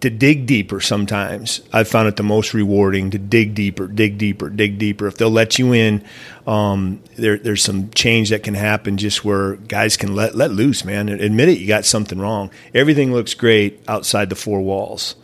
[0.00, 0.80] to dig deeper.
[0.80, 5.06] Sometimes I've found it the most rewarding to dig deeper, dig deeper, dig deeper.
[5.06, 6.04] If they'll let you in,
[6.46, 10.84] um, there, there's some change that can happen just where guys can let let loose,
[10.84, 11.08] man.
[11.08, 12.50] Admit it, you got something wrong.
[12.74, 15.16] Everything looks great outside the four walls,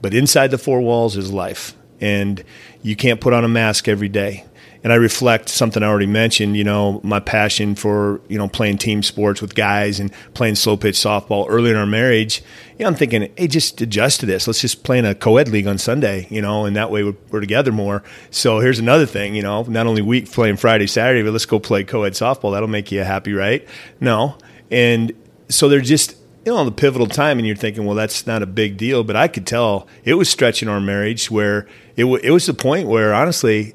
[0.00, 2.44] but inside the four walls is life, and
[2.82, 4.44] you can't put on a mask every day
[4.84, 6.56] and I reflect something I already mentioned.
[6.56, 10.76] You know, my passion for you know playing team sports with guys and playing slow
[10.76, 12.42] pitch softball early in our marriage.
[12.78, 14.46] You know, I'm thinking, hey, just adjust to this.
[14.46, 16.28] Let's just play in a co-ed league on Sunday.
[16.30, 18.04] You know, and that way we're, we're together more.
[18.30, 19.34] So here's another thing.
[19.34, 22.52] You know, not only week playing Friday, Saturday, but let's go play co-ed softball.
[22.52, 23.66] That'll make you happy, right?
[24.00, 24.36] No,
[24.70, 25.12] and
[25.48, 28.46] so they're just you know, the pivotal time, and you're thinking, well, that's not a
[28.46, 29.02] big deal.
[29.02, 31.66] But I could tell it was stretching our marriage where
[31.96, 33.74] it, w- it was the point where, honestly,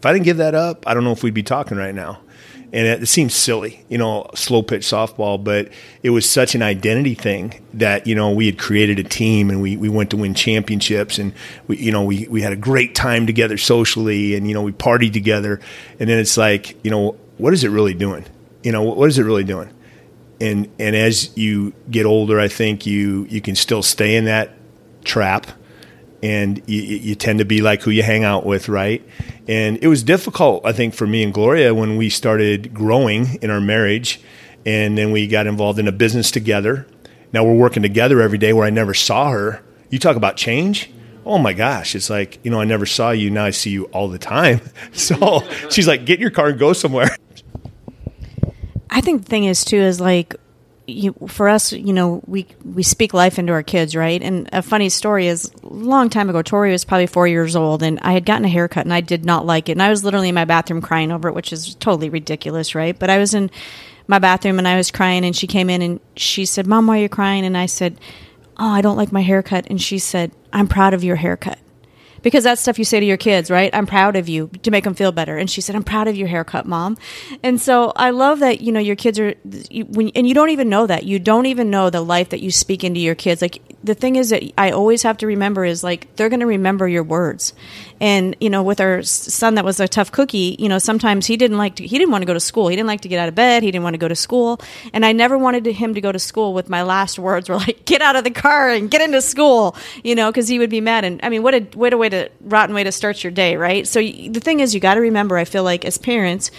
[0.00, 2.20] if I didn't give that up, I don't know if we'd be talking right now.
[2.72, 5.68] And it, it seems silly, you know, slow pitch softball, but
[6.02, 9.60] it was such an identity thing that, you know, we had created a team and
[9.60, 11.34] we, we went to win championships and
[11.66, 14.72] we, you know, we, we had a great time together socially and, you know, we
[14.72, 15.60] partied together.
[15.98, 18.24] And then it's like, you know, what is it really doing?
[18.62, 19.70] You know, what is it really doing?
[20.40, 24.52] And, and as you get older, I think you, you can still stay in that
[25.04, 25.46] trap
[26.22, 29.02] and you, you, tend to be like who you hang out with, right?
[29.48, 33.50] And it was difficult, I think, for me and Gloria when we started growing in
[33.50, 34.20] our marriage,
[34.66, 36.86] and then we got involved in a business together.
[37.32, 39.62] Now we're working together every day where I never saw her.
[39.88, 40.90] You talk about change.
[41.24, 43.30] oh my gosh, it's like, you know, I never saw you.
[43.30, 44.60] Now I see you all the time.
[44.92, 47.16] So she's like, get in your car and go somewhere.
[48.90, 50.34] I think the thing is too is like
[50.90, 54.20] you, for us, you know, we we speak life into our kids, right?
[54.22, 57.82] And a funny story is, a long time ago, Tori was probably four years old,
[57.82, 60.04] and I had gotten a haircut, and I did not like it, and I was
[60.04, 62.98] literally in my bathroom crying over it, which is totally ridiculous, right?
[62.98, 63.50] But I was in
[64.06, 66.98] my bathroom and I was crying, and she came in and she said, "Mom, why
[66.98, 67.98] are you crying?" And I said,
[68.58, 71.58] "Oh, I don't like my haircut," and she said, "I'm proud of your haircut."
[72.22, 73.74] Because that's stuff you say to your kids, right?
[73.74, 75.36] I'm proud of you to make them feel better.
[75.36, 76.96] And she said, "I'm proud of your haircut, mom."
[77.42, 79.34] And so I love that you know your kids are
[79.70, 82.40] you, when and you don't even know that you don't even know the life that
[82.40, 83.42] you speak into your kids.
[83.42, 86.46] Like the thing is that I always have to remember is like they're going to
[86.46, 87.54] remember your words.
[88.00, 91.36] And you know, with our son that was a tough cookie, you know, sometimes he
[91.36, 92.68] didn't like to, he didn't want to go to school.
[92.68, 93.62] He didn't like to get out of bed.
[93.62, 94.60] He didn't want to go to school.
[94.92, 97.84] And I never wanted him to go to school with my last words were like,
[97.84, 100.80] "Get out of the car and get into school," you know, because he would be
[100.80, 101.04] mad.
[101.04, 103.56] And I mean, what a what a way to rotten way to start your day,
[103.56, 103.86] right?
[103.86, 105.36] So the thing is, you got to remember.
[105.36, 106.50] I feel like as parents,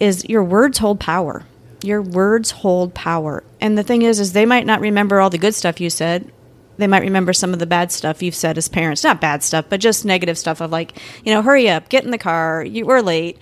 [0.00, 1.44] is your words hold power
[1.82, 3.42] your words hold power.
[3.60, 6.30] And the thing is, is they might not remember all the good stuff you said,
[6.78, 9.04] they might remember some of the bad stuff you've said as parents.
[9.04, 12.10] Not bad stuff, but just negative stuff of like, you know, hurry up, get in
[12.10, 13.38] the car, you were late.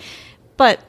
[0.56, 0.80] But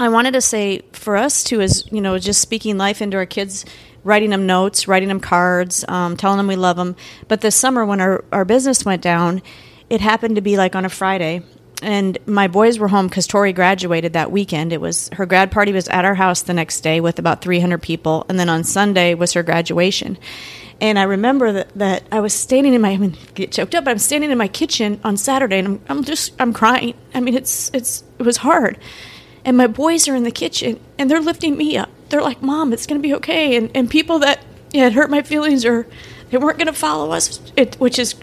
[0.00, 3.26] I wanted to say for us too is, you know, just speaking life into our
[3.26, 3.64] kids,
[4.04, 6.96] writing them notes, writing them cards, um, telling them we love them.
[7.26, 9.42] But this summer when our, our business went down,
[9.90, 11.42] it happened to be like on a Friday
[11.82, 14.72] and my boys were home because Tori graduated that weekend.
[14.72, 17.80] It was her grad party was at our house the next day with about 300
[17.80, 20.18] people, and then on Sunday was her graduation.
[20.80, 23.84] And I remember that, that I was standing in my, I mean, get choked up,
[23.84, 26.94] but I'm standing in my kitchen on Saturday and I'm, I'm just, I'm crying.
[27.12, 28.78] I mean, it's, it's, it was hard.
[29.44, 31.90] And my boys are in the kitchen and they're lifting me up.
[32.10, 33.56] They're like, Mom, it's going to be okay.
[33.56, 34.40] And, and people that
[34.72, 35.86] had hurt my feelings or
[36.30, 38.14] they weren't going to follow us, it, which is,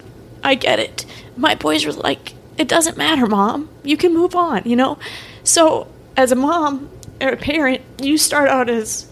[0.42, 1.06] I get it.
[1.36, 3.70] My boys were like, it doesn't matter, Mom.
[3.84, 4.98] You can move on, you know?
[5.44, 6.90] So as a mom
[7.20, 9.12] or a parent, you start out as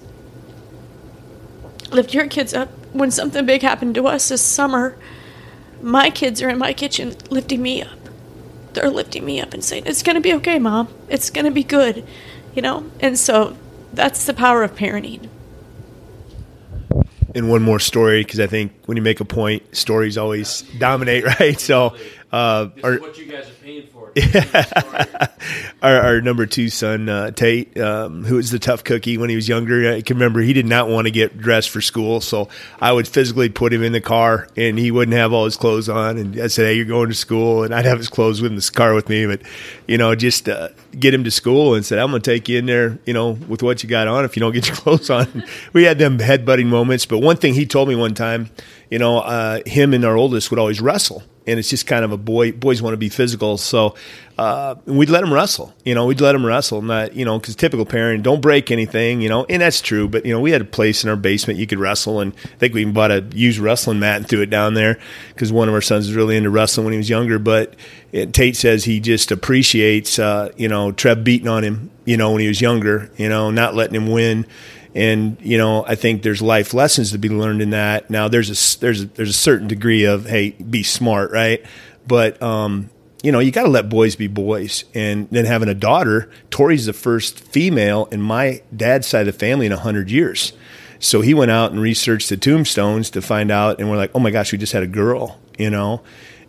[1.91, 4.97] lift your kids up when something big happened to us this summer,
[5.82, 7.99] my kids are in my kitchen lifting me up.
[8.73, 10.88] They're lifting me up and saying, It's going to be okay, mom.
[11.10, 12.06] It's going to be good.
[12.56, 12.89] You know?
[12.99, 13.58] And so
[13.93, 15.29] that's the power of parenting.
[17.36, 21.23] And one more story, because I think when you make a point, stories always dominate,
[21.39, 21.60] right?
[21.60, 21.95] So,
[22.32, 24.03] uh, our, what you guys are paying for.
[25.82, 29.36] our, our, number two son, uh, Tate, um, who was the tough cookie when he
[29.36, 32.21] was younger, I can remember he did not want to get dressed for school.
[32.21, 32.47] So
[32.80, 35.89] I would physically put him in the car and he wouldn't have all his clothes
[35.89, 36.17] on.
[36.17, 37.63] And I said, Hey, you're going to school.
[37.63, 39.26] And I'd have his clothes in the car with me.
[39.26, 39.41] But,
[39.88, 42.60] you know, just uh, get him to school and said, I'm going to take you
[42.60, 45.10] in there, you know, with what you got on if you don't get your clothes
[45.10, 45.43] on.
[45.73, 47.08] we had them headbutting moments.
[47.08, 48.52] But one thing he told me one time,
[48.91, 52.12] you know, uh, him and our oldest would always wrestle and it's just kind of
[52.12, 52.51] a boy.
[52.51, 53.95] Boys want to be physical, so
[54.38, 55.73] uh, we'd let them wrestle.
[55.84, 59.21] You know, we'd let them wrestle, not you know, because typical parent don't break anything.
[59.21, 60.08] You know, and that's true.
[60.08, 62.58] But you know, we had a place in our basement you could wrestle, and I
[62.58, 65.67] think we even bought a used wrestling mat and threw it down there because one
[65.67, 67.39] of our sons was really into wrestling when he was younger.
[67.39, 67.75] But
[68.12, 72.32] it, Tate says he just appreciates, uh, you know, Trev beating on him, you know,
[72.32, 73.12] when he was younger.
[73.17, 74.45] You know, not letting him win
[74.95, 78.10] and you know I think there's life lessons to be learned in that.
[78.10, 81.65] Now there's a there's a, there's a certain degree of hey be smart right,
[82.08, 82.89] but um,
[83.23, 84.86] you know you got to let boys be boys.
[84.93, 89.39] And then having a daughter, Tori's the first female in my dad's side of the
[89.39, 90.53] family in hundred years.
[90.99, 94.19] So he went out and researched the tombstones to find out, and we're like, oh
[94.19, 96.01] my gosh, we just had a girl, you know,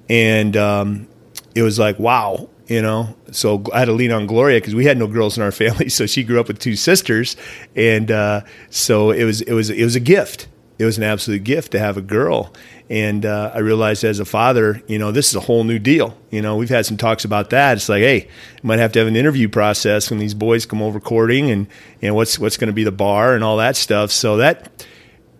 [0.08, 1.08] and um,
[1.54, 3.14] it was like wow, you know.
[3.30, 5.88] So I had to lean on Gloria because we had no girls in our family.
[5.88, 7.36] So she grew up with two sisters,
[7.74, 10.48] and uh, so it was it was it was a gift.
[10.76, 12.52] It was an absolute gift to have a girl.
[12.90, 16.18] And uh, I realized as a father, you know, this is a whole new deal.
[16.30, 17.76] You know, we've had some talks about that.
[17.76, 18.28] It's like, hey,
[18.62, 21.68] might have to have an interview process when these boys come over courting, and
[22.02, 24.10] know what's what's going to be the bar and all that stuff.
[24.10, 24.84] So that,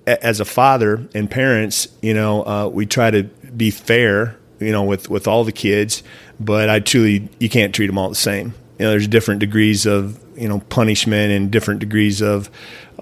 [0.06, 4.84] as a father and parents, you know, uh, we try to be fair, you know,
[4.84, 6.02] with with all the kids
[6.40, 8.54] but I truly you can't treat them all the same.
[8.78, 12.50] You know, there's different degrees of you know punishment and different degrees of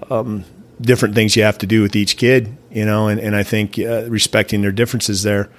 [0.09, 0.45] um,
[0.79, 2.55] different things you have to do with each kid.
[2.71, 5.49] You know, and and I think uh, respecting their differences there.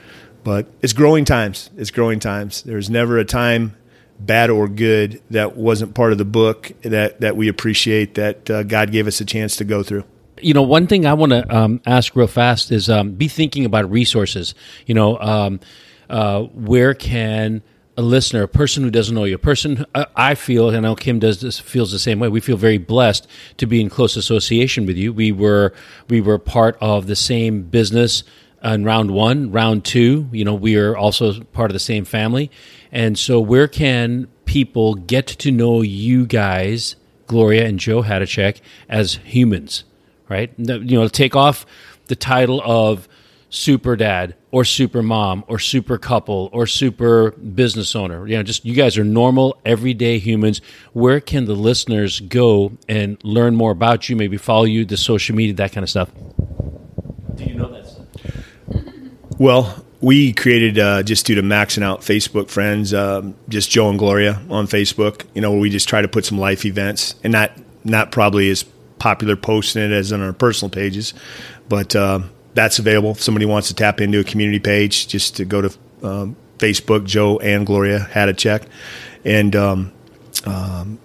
[0.43, 1.71] But it's growing times.
[1.77, 2.63] It's growing times.
[2.63, 3.75] There's never a time,
[4.21, 8.63] bad or good, that wasn't part of the book that that we appreciate that uh,
[8.63, 10.05] God gave us a chance to go through
[10.41, 13.65] you know, one thing I want to um, ask real fast is um, be thinking
[13.65, 14.55] about resources.
[14.87, 15.61] You know, um,
[16.11, 17.63] uh, where can
[17.97, 19.85] a listener, a person who doesn't know you, a person
[20.17, 22.29] I feel, and I know Kim does this, feels the same way.
[22.29, 25.13] We feel very blessed to be in close association with you.
[25.13, 25.73] We were
[26.09, 28.25] we were part of the same business
[28.65, 30.29] in round one, round two.
[30.33, 32.51] You know, we are also part of the same family,
[32.91, 39.15] and so where can people get to know you guys, Gloria and Joe Hadachek, as
[39.25, 39.85] humans?
[40.29, 40.53] Right?
[40.59, 41.65] You know, take off
[42.07, 43.09] the title of
[43.51, 48.25] super dad or super mom or super couple or super business owner.
[48.25, 50.61] You know, just you guys are normal, everyday humans.
[50.93, 54.15] Where can the listeners go and learn more about you?
[54.15, 56.09] Maybe follow you, the social media, that kind of stuff.
[57.35, 58.07] Do you know that stuff?
[59.41, 63.99] Well, we created uh, just due to maxing out Facebook friends, um, just Joe and
[63.99, 65.25] Gloria on Facebook.
[65.35, 67.51] You know, where we just try to put some life events, and not
[67.83, 68.63] not probably as
[69.01, 71.13] popular posting it as on our personal pages,
[71.69, 71.97] but.
[71.97, 72.21] Uh,
[72.55, 73.11] that's available.
[73.11, 77.05] If somebody wants to tap into a community page, just to go to um, Facebook,
[77.05, 78.67] Joe and Gloria Hadachek.
[79.25, 79.93] And um,
[80.45, 80.99] um,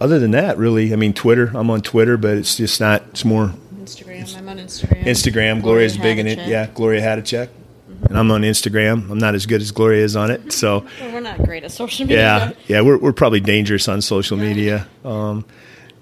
[0.00, 3.24] other than that, really, I mean, Twitter, I'm on Twitter, but it's just not, it's
[3.24, 3.54] more
[3.86, 4.36] Instagram.
[4.36, 5.04] I'm on Instagram.
[5.04, 5.62] Instagram.
[5.62, 6.46] Gloria's big in it.
[6.46, 7.48] Yeah, Gloria Hadachek.
[7.48, 8.06] Mm-hmm.
[8.06, 9.10] And I'm on Instagram.
[9.10, 10.52] I'm not as good as Gloria is on it.
[10.52, 12.18] So well, we're not great at social media.
[12.18, 14.86] Yeah, yeah, we're we're probably dangerous on social media.
[15.04, 15.44] Um,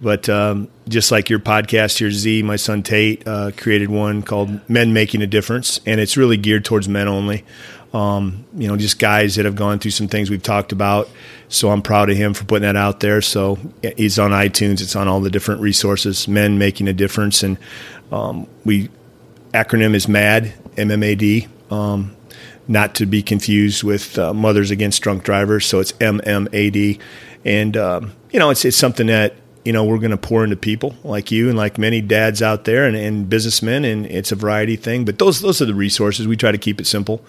[0.00, 4.68] but um, just like your podcast here, Z, my son Tate uh, created one called
[4.68, 7.44] Men Making a Difference, and it's really geared towards men only.
[7.92, 11.08] Um, you know, just guys that have gone through some things we've talked about.
[11.48, 13.22] So I'm proud of him for putting that out there.
[13.22, 13.56] So
[13.96, 14.80] he's on iTunes.
[14.82, 16.26] It's on all the different resources.
[16.26, 17.56] Men Making a Difference, and
[18.10, 18.90] um, we
[19.52, 21.46] acronym is MAD, M M A D.
[21.70, 22.16] Um,
[22.66, 25.66] not to be confused with uh, Mothers Against Drunk Drivers.
[25.66, 26.98] So it's MMAD,
[27.44, 30.56] and um, you know, it's it's something that you know, we're going to pour into
[30.56, 34.36] people like you and like many dads out there and, and, businessmen, and it's a
[34.36, 35.04] variety thing.
[35.04, 36.28] But those those are the resources.
[36.28, 37.24] We try to keep it simple.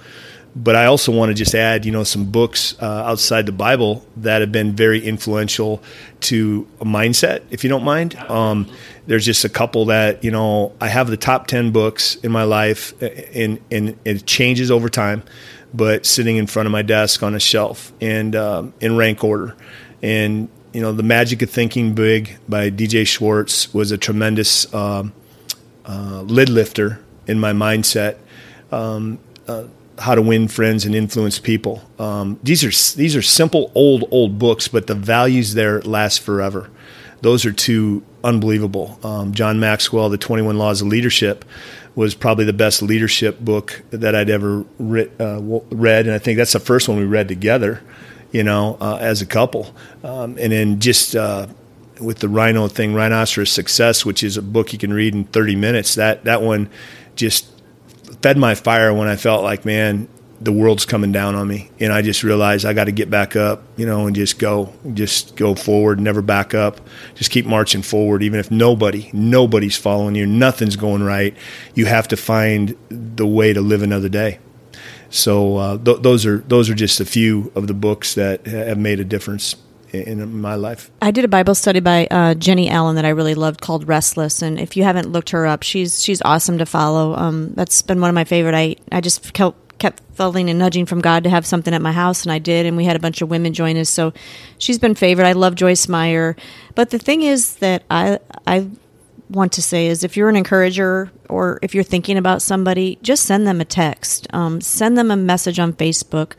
[0.58, 4.06] But I also want to just add, you know, some books uh, outside the Bible
[4.18, 5.84] that have been very influential
[6.22, 8.16] to a mindset, if you don't mind.
[8.16, 8.70] Um,
[9.06, 12.44] there's just a couple that you know I have the top ten books in my
[12.44, 15.24] life, uh, and and it changes over time,
[15.74, 19.56] but sitting in front of my desk on a shelf and um, in rank order.
[20.02, 25.08] And you know, The Magic of Thinking Big by DJ Schwartz was a tremendous uh,
[25.86, 28.18] uh, lid lifter in my mindset.
[28.74, 29.68] Um, uh,
[30.00, 31.82] how to win friends and influence people.
[31.98, 36.70] Um, these are these are simple old old books, but the values there last forever.
[37.22, 39.00] Those are two unbelievable.
[39.02, 41.46] Um, John Maxwell, The Twenty One Laws of Leadership,
[41.96, 45.40] was probably the best leadership book that I'd ever re- uh,
[45.72, 47.82] read, and I think that's the first one we read together
[48.32, 49.74] you know, uh, as a couple.
[50.04, 51.48] Um, and then just uh,
[52.00, 55.56] with the Rhino thing, Rhinoceros Success, which is a book you can read in 30
[55.56, 56.70] minutes, that, that one
[57.16, 57.48] just
[58.22, 60.08] fed my fire when I felt like, man,
[60.42, 61.70] the world's coming down on me.
[61.80, 64.74] And I just realized I got to get back up, you know, and just go,
[64.94, 66.82] just go forward, never back up.
[67.16, 71.36] Just keep marching forward, even if nobody, nobody's following you, nothing's going right.
[71.74, 74.40] You have to find the way to live another day.
[75.16, 78.78] So uh, th- those are those are just a few of the books that have
[78.78, 79.56] made a difference
[79.94, 80.92] in, my life.
[81.02, 84.42] I did a Bible study by uh, Jennie Allen that I really loved called Restless,
[84.42, 87.16] and if you haven't looked her up, she's she's awesome to follow.
[87.16, 88.56] Um, that's been one of my favorite.
[88.56, 92.24] I I just kept kept and nudging from God to have something at my house,
[92.24, 93.90] and I did, and we had a bunch of women join us.
[93.90, 94.14] So
[94.58, 95.28] she's been favorite.
[95.28, 96.36] I love Joyce Meyer,
[96.74, 98.70] but the thing is that I I
[99.30, 103.26] want to say is if you're an encourager or if you're thinking about somebody, just
[103.26, 106.34] send them a text, um, send them a message on Facebook,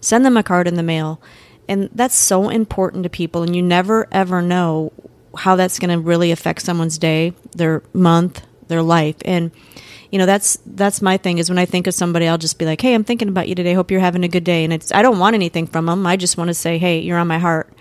[0.00, 1.20] send them a card in the mail.
[1.68, 3.42] And that's so important to people.
[3.42, 4.92] And you never, ever know
[5.36, 9.16] how that's going to really affect someone's day, their month, their life.
[9.24, 9.50] And,
[10.10, 12.66] you know, that's that's my thing is when I think of somebody, I'll just be
[12.66, 13.72] like, hey, I'm thinking about you today.
[13.72, 14.64] Hope you're having a good day.
[14.64, 16.06] And it's I don't want anything from them.
[16.06, 17.72] I just want to say, hey, you're on my heart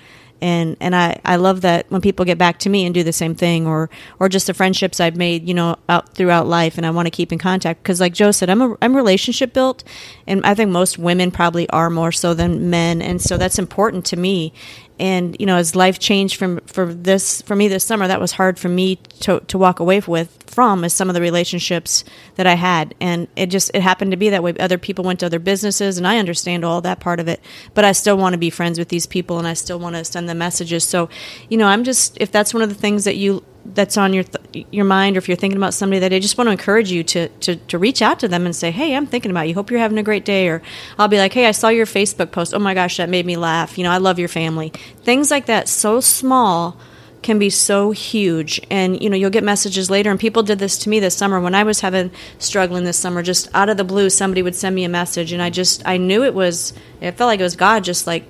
[0.42, 3.14] and and I, I love that when people get back to me and do the
[3.14, 6.86] same thing or or just the friendships I've made you know out throughout life and
[6.86, 7.84] I want to keep in contact.
[7.84, 9.84] Because like Joe said I'm a I'm relationship built
[10.28, 13.02] and I think most women probably are more so than men.
[13.02, 14.54] And so that's important to me
[15.02, 18.34] and you know as life changed from for this for me this summer that was
[18.34, 22.04] hard for me to, to walk away with from is some of the relationships
[22.36, 22.94] that i had.
[23.02, 24.54] And it just it happened to be that way.
[24.60, 27.42] Other people went to other businesses and i understand all that part of it
[27.74, 30.06] but i still want to be friends with these people and i still want to
[30.06, 30.84] send them messages.
[30.84, 31.10] So
[31.50, 34.24] you know i'm just if that's one of the things that you that's on your
[34.24, 36.92] th- your mind, or if you're thinking about somebody that I just want to encourage
[36.92, 39.54] you to, to to reach out to them and say, "Hey, I'm thinking about you.
[39.54, 40.62] Hope you're having a great day." Or
[40.98, 42.54] I'll be like, "Hey, I saw your Facebook post.
[42.54, 43.78] Oh my gosh, that made me laugh.
[43.78, 44.70] You know, I love your family."
[45.04, 46.78] Things like that, so small,
[47.22, 48.60] can be so huge.
[48.70, 50.10] And you know, you'll get messages later.
[50.10, 53.22] And people did this to me this summer when I was having struggling this summer.
[53.22, 55.98] Just out of the blue, somebody would send me a message, and I just I
[55.98, 56.74] knew it was.
[57.00, 58.26] It felt like it was God, just like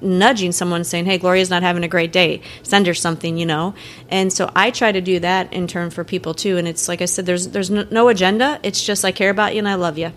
[0.00, 2.40] nudging someone saying, "Hey, Gloria's not having a great day.
[2.62, 3.74] Send her something," you know.
[4.08, 6.56] And so I try to do that in turn for people too.
[6.56, 8.58] And it's like I said, there's there's no, agenda.
[8.62, 10.12] It's just I care about you and I love you.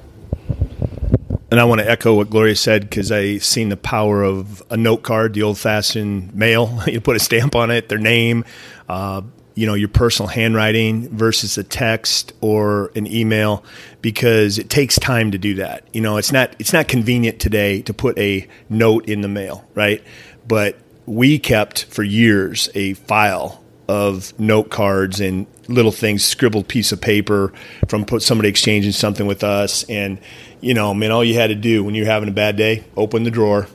[1.52, 4.78] And I want to echo what Gloria said because I seen the power of a
[4.78, 6.82] note card, the old fashioned mail.
[6.88, 8.46] you put a stamp on it, their name,
[8.88, 9.22] uh,
[9.62, 13.64] you know, your personal handwriting versus a text or an email
[14.02, 15.84] because it takes time to do that.
[15.94, 19.64] You know, it's not it's not convenient today to put a note in the mail,
[19.76, 20.04] right?
[20.48, 26.92] But we kept for years a file of note cards and little things, scribbled piece
[26.92, 27.54] of paper
[27.88, 30.18] from put somebody exchanging something with us and
[30.60, 33.22] you know, man, all you had to do when you're having a bad day, open
[33.26, 33.68] the drawer,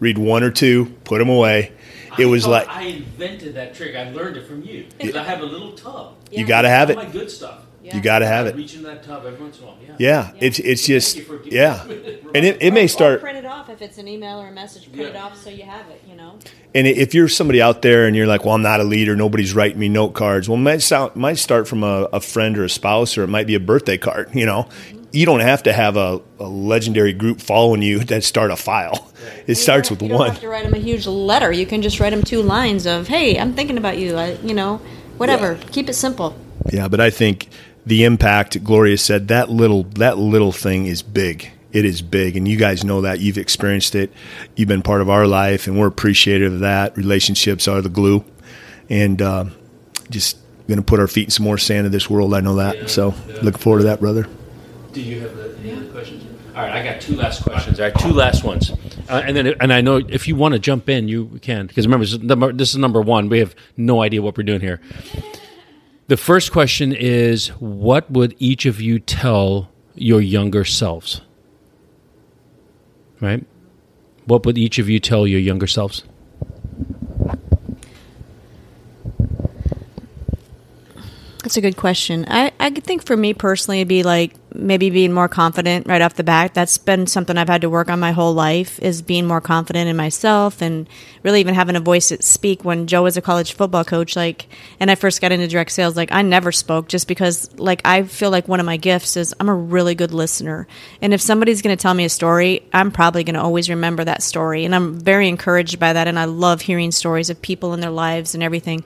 [0.00, 1.72] read one or two, put them away.
[2.18, 3.96] It I was like I invented that trick.
[3.96, 6.16] I learned it from you because I have a little tub.
[6.30, 7.06] you got to have All it.
[7.06, 7.60] my good stuff.
[7.82, 8.56] You got to have I it.
[8.56, 9.76] reach in that tub every once in a while.
[9.86, 9.94] Yeah.
[9.98, 13.20] Yeah, it's it's just you for yeah, and it, it may start.
[13.20, 14.90] print it off if it's an email or a message.
[14.90, 16.02] Print it off so you have it.
[16.08, 16.38] You know.
[16.74, 19.54] And if you're somebody out there and you're like, well, I'm not a leader, nobody's
[19.54, 20.48] writing me note cards.
[20.48, 23.28] Well, it might sound might start from a, a friend or a spouse, or it
[23.28, 24.30] might be a birthday card.
[24.34, 24.66] You know,
[25.14, 29.10] you don't have to have a, a legendary group following you that start a file.
[29.46, 30.08] It starts with one.
[30.08, 30.30] you don't one.
[30.30, 31.50] have to write them a huge letter.
[31.52, 34.54] You can just write them two lines of, "Hey, I'm thinking about you." I, you
[34.54, 34.82] know,
[35.16, 35.56] whatever.
[35.70, 36.36] Keep it simple.
[36.72, 37.48] Yeah, but I think
[37.86, 41.50] the impact Gloria said that little that little thing is big.
[41.72, 43.20] It is big, and you guys know that.
[43.20, 44.12] You've experienced it.
[44.56, 46.96] You've been part of our life, and we're appreciative of that.
[46.96, 48.24] Relationships are the glue,
[48.88, 49.46] and uh,
[50.10, 50.38] just
[50.68, 52.34] going to put our feet in some more sand of this world.
[52.34, 52.76] I know that.
[52.76, 53.36] Yeah, so, yeah.
[53.42, 54.28] looking forward to that, brother.
[54.94, 56.24] Do you have uh, any other questions?
[56.54, 57.80] All right, I got two last questions.
[57.80, 58.70] All right, two last ones,
[59.08, 61.84] uh, and then and I know if you want to jump in, you can because
[61.84, 63.28] remember this is number, this is number one.
[63.28, 64.80] We have no idea what we're doing here.
[66.06, 71.22] The first question is, what would each of you tell your younger selves?
[73.20, 73.44] Right?
[74.26, 76.04] What would each of you tell your younger selves?
[81.44, 82.24] That's a good question.
[82.26, 86.14] I, I think for me personally, it'd be like maybe being more confident right off
[86.14, 86.54] the bat.
[86.54, 89.90] That's been something I've had to work on my whole life is being more confident
[89.90, 90.88] in myself and
[91.22, 92.64] really even having a voice to speak.
[92.64, 94.46] When Joe was a college football coach, like,
[94.80, 98.04] and I first got into direct sales, like I never spoke just because like I
[98.04, 100.66] feel like one of my gifts is I'm a really good listener.
[101.02, 104.02] And if somebody's going to tell me a story, I'm probably going to always remember
[104.04, 104.64] that story.
[104.64, 106.08] And I'm very encouraged by that.
[106.08, 108.82] And I love hearing stories of people in their lives and everything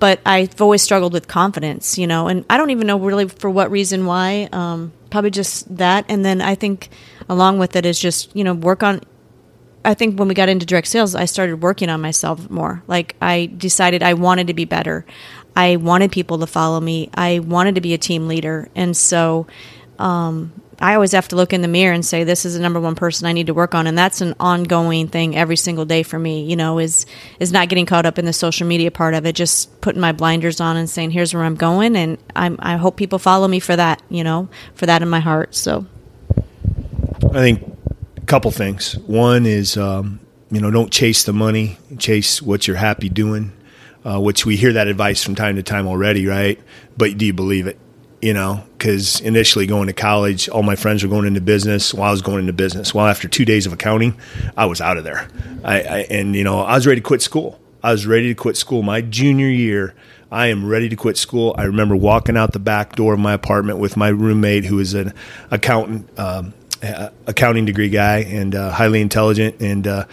[0.00, 3.50] but I've always struggled with confidence, you know, and I don't even know really for
[3.50, 4.48] what reason why.
[4.50, 6.88] Um, probably just that, and then I think
[7.28, 9.02] along with it is just you know work on.
[9.84, 12.82] I think when we got into direct sales, I started working on myself more.
[12.86, 15.06] Like I decided I wanted to be better.
[15.54, 17.10] I wanted people to follow me.
[17.14, 19.46] I wanted to be a team leader, and so
[19.98, 22.80] um, I always have to look in the mirror and say, "This is the number
[22.80, 26.02] one person I need to work on," and that's an ongoing thing every single day
[26.02, 26.44] for me.
[26.44, 27.04] You know, is
[27.38, 30.12] is not getting caught up in the social media part of it, just putting my
[30.12, 33.60] blinders on and saying, "Here's where I'm going," and I'm, I hope people follow me
[33.60, 34.02] for that.
[34.08, 35.54] You know, for that in my heart.
[35.54, 35.84] So
[37.24, 37.76] I think
[38.16, 38.96] a couple things.
[39.06, 40.20] One is, um,
[40.50, 43.52] you know, don't chase the money, chase what you're happy doing,
[44.04, 46.58] uh, which we hear that advice from time to time already, right?
[46.96, 47.78] But do you believe it?
[48.22, 52.08] You know, because initially going to college, all my friends were going into business while
[52.08, 52.92] I was going into business.
[52.92, 54.20] Well, after two days of accounting,
[54.58, 55.26] I was out of there.
[55.64, 57.58] I, I and you know, I was ready to quit school.
[57.82, 58.82] I was ready to quit school.
[58.82, 59.94] My junior year,
[60.30, 61.54] I am ready to quit school.
[61.56, 64.94] I remember walking out the back door of my apartment with my roommate, who is
[64.94, 65.12] an
[65.50, 66.52] accountant, um,
[67.26, 69.60] accounting degree guy, and uh, highly intelligent.
[69.60, 70.04] And uh,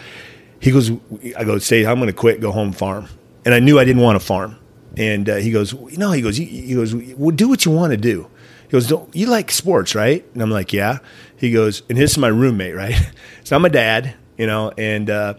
[0.60, 0.92] he goes,
[1.38, 3.08] I go, say, I'm going to quit, go home farm.
[3.46, 4.58] And I knew I didn't want to farm.
[4.98, 7.98] And uh, he goes, no, he goes, he, goes, well, do what you want to
[7.98, 8.28] do.
[8.64, 10.26] He goes, don't you like sports, right?
[10.34, 11.00] And I'm like, yeah.
[11.38, 12.96] He goes, and this is my roommate, right?
[13.42, 15.36] It's not my dad, you know, and uh,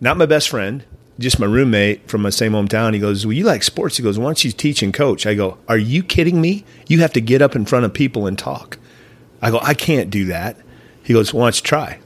[0.00, 0.84] not my best friend,
[1.18, 2.92] just my roommate from my same hometown.
[2.92, 3.96] He goes, well, you like sports?
[3.96, 5.26] He goes, why don't you teach and coach?
[5.26, 6.64] I go, are you kidding me?
[6.86, 8.78] You have to get up in front of people and talk.
[9.40, 10.56] I go, I can't do that.
[11.02, 11.98] He goes, why don't you try?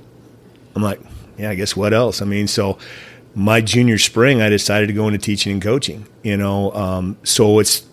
[0.75, 1.01] I'm like,
[1.37, 2.23] yeah, I guess what else?
[2.23, 2.79] I mean, so
[3.35, 6.07] my junior spring, I decided to go into teaching and coaching.
[6.23, 7.87] You know, um, so it's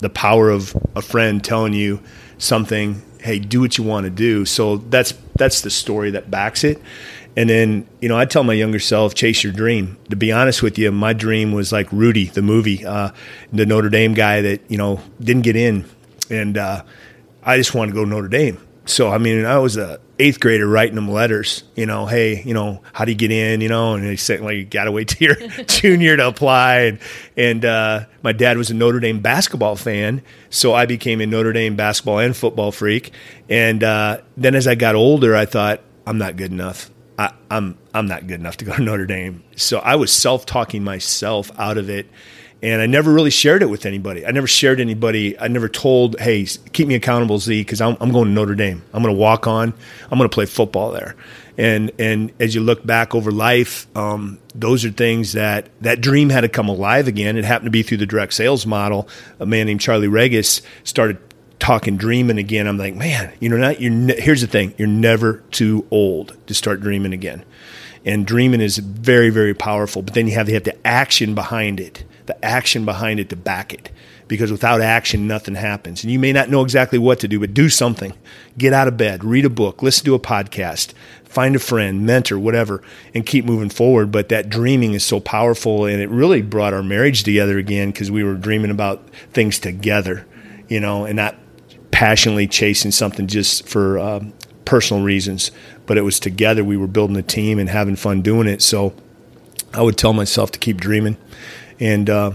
[0.00, 2.00] the power of a friend telling you
[2.38, 3.02] something.
[3.20, 4.44] Hey, do what you want to do.
[4.44, 6.80] So that's that's the story that backs it.
[7.36, 9.98] And then, you know, I tell my younger self, chase your dream.
[10.08, 13.10] To be honest with you, my dream was like Rudy, the movie, uh,
[13.52, 15.84] the Notre Dame guy that you know didn't get in,
[16.30, 16.82] and uh,
[17.42, 18.58] I just wanted to go to Notre Dame.
[18.86, 21.64] So I mean, I was a eighth grader writing them letters.
[21.74, 23.60] You know, hey, you know, how do you get in?
[23.60, 26.78] You know, and they said, well, you got to wait till you're junior to apply.
[26.78, 26.98] And
[27.36, 31.52] and uh, my dad was a Notre Dame basketball fan, so I became a Notre
[31.52, 33.12] Dame basketball and football freak.
[33.48, 36.90] And uh, then as I got older, I thought I'm not good enough.
[37.18, 39.42] I, I'm I'm not good enough to go to Notre Dame.
[39.56, 42.08] So I was self talking myself out of it,
[42.62, 44.26] and I never really shared it with anybody.
[44.26, 45.38] I never shared anybody.
[45.38, 48.82] I never told, hey, keep me accountable, Z, because I'm, I'm going to Notre Dame.
[48.92, 49.74] I'm going to walk on.
[50.10, 51.16] I'm going to play football there.
[51.58, 56.28] And and as you look back over life, um, those are things that that dream
[56.28, 57.36] had to come alive again.
[57.38, 59.08] It happened to be through the direct sales model.
[59.40, 61.18] A man named Charlie Regis started
[61.58, 62.66] talking dreaming again.
[62.66, 63.90] I'm like, man, you know, not you're.
[63.90, 67.42] Ne- here's the thing: you're never too old to start dreaming again.
[68.04, 70.02] And dreaming is very, very powerful.
[70.02, 73.36] But then you have to have the action behind it, the action behind it to
[73.36, 73.90] back it
[74.28, 76.02] because without action, nothing happens.
[76.02, 78.12] And you may not know exactly what to do, but do something.
[78.58, 80.92] Get out of bed, read a book, listen to a podcast,
[81.24, 82.82] find a friend, mentor, whatever,
[83.14, 84.10] and keep moving forward.
[84.10, 88.10] But that dreaming is so powerful, and it really brought our marriage together again because
[88.10, 90.26] we were dreaming about things together,
[90.68, 91.36] you know, and not
[91.90, 94.32] passionately chasing something just for um,
[94.64, 95.50] personal reasons.
[95.86, 96.64] But it was together.
[96.64, 98.60] We were building a team and having fun doing it.
[98.60, 98.92] So
[99.72, 101.16] I would tell myself to keep dreaming.
[101.78, 102.32] And, uh,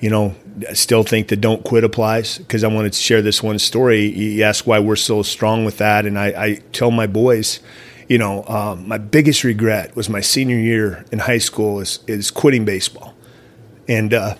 [0.00, 0.34] you know,
[0.68, 4.06] I still think that don't quit applies because I wanted to share this one story.
[4.06, 7.60] You ask why we're so strong with that, and I, I tell my boys,
[8.08, 12.30] you know, um, my biggest regret was my senior year in high school is, is
[12.30, 13.14] quitting baseball,
[13.88, 14.36] and uh,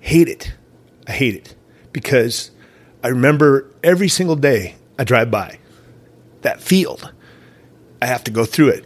[0.00, 0.52] hate it.
[1.06, 1.54] I hate it
[1.92, 2.50] because
[3.02, 5.58] I remember every single day I drive by
[6.42, 7.12] that field,
[8.00, 8.84] I have to go through it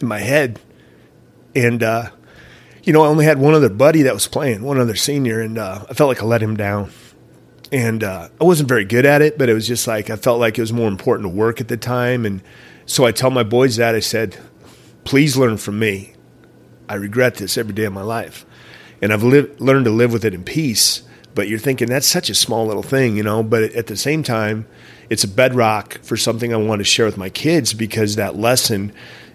[0.00, 0.60] in my head,
[1.54, 1.82] and.
[1.82, 2.10] Uh,
[2.88, 5.58] you know, I only had one other buddy that was playing, one other senior, and
[5.58, 6.90] uh, I felt like I let him down.
[7.70, 10.40] And uh, I wasn't very good at it, but it was just like I felt
[10.40, 12.24] like it was more important to work at the time.
[12.24, 12.40] And
[12.86, 14.38] so I tell my boys that I said,
[15.04, 16.14] please learn from me.
[16.88, 18.46] I regret this every day of my life.
[19.02, 21.02] And I've lived, learned to live with it in peace.
[21.34, 23.42] But you're thinking that's such a small little thing, you know.
[23.42, 24.66] But at the same time,
[25.10, 28.92] it's a bedrock for something I want to share with my kids because that lesson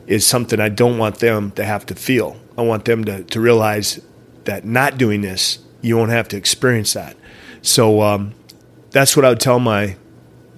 [0.08, 2.38] is something I don't want them to have to feel.
[2.58, 4.02] I want them to, to realize
[4.46, 7.16] that not doing this, you won't have to experience that.
[7.62, 8.34] So um,
[8.92, 9.96] that's what I would tell my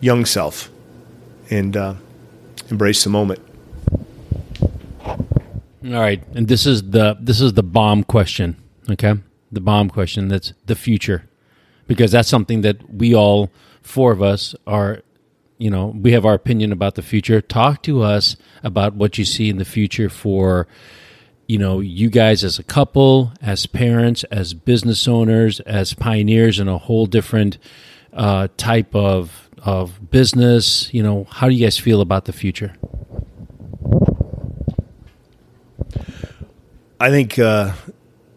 [0.01, 0.69] young self
[1.49, 1.95] and uh,
[2.69, 3.39] embrace the moment.
[5.03, 8.55] All right, and this is the this is the bomb question.
[8.89, 9.13] Okay,
[9.51, 10.29] the bomb question.
[10.29, 11.29] That's the future,
[11.85, 13.51] because that's something that we all
[13.83, 15.01] four of us are
[15.57, 17.41] you know, we have our opinion about the future.
[17.41, 20.67] Talk to us about what you see in the future for,
[21.47, 26.67] you know, you guys as a couple, as parents, as business owners, as pioneers in
[26.67, 27.57] a whole different
[28.13, 30.93] uh, type of of business.
[30.93, 32.75] You know, how do you guys feel about the future?
[36.99, 37.73] I think uh,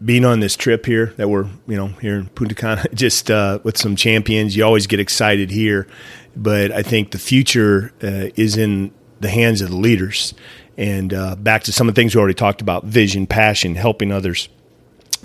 [0.03, 3.59] being on this trip here that we're you know here in Punta Cana, just uh,
[3.63, 5.87] with some champions, you always get excited here.
[6.35, 10.33] But I think the future uh, is in the hands of the leaders.
[10.77, 14.11] And uh, back to some of the things we already talked about: vision, passion, helping
[14.11, 14.47] others.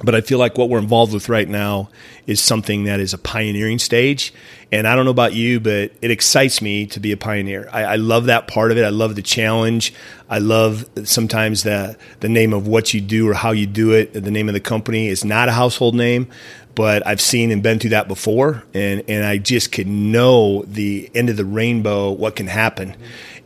[0.02, 1.88] But I feel like what we're involved with right now
[2.26, 4.34] is something that is a pioneering stage.
[4.72, 7.68] And I don't know about you, but it excites me to be a pioneer.
[7.72, 8.84] I, I love that part of it.
[8.84, 9.94] I love the challenge.
[10.28, 14.12] I love sometimes the the name of what you do or how you do it.
[14.14, 16.26] The name of the company is not a household name,
[16.74, 21.10] but I've seen and been through that before, and and I just can know the
[21.14, 22.96] end of the rainbow, what can happen,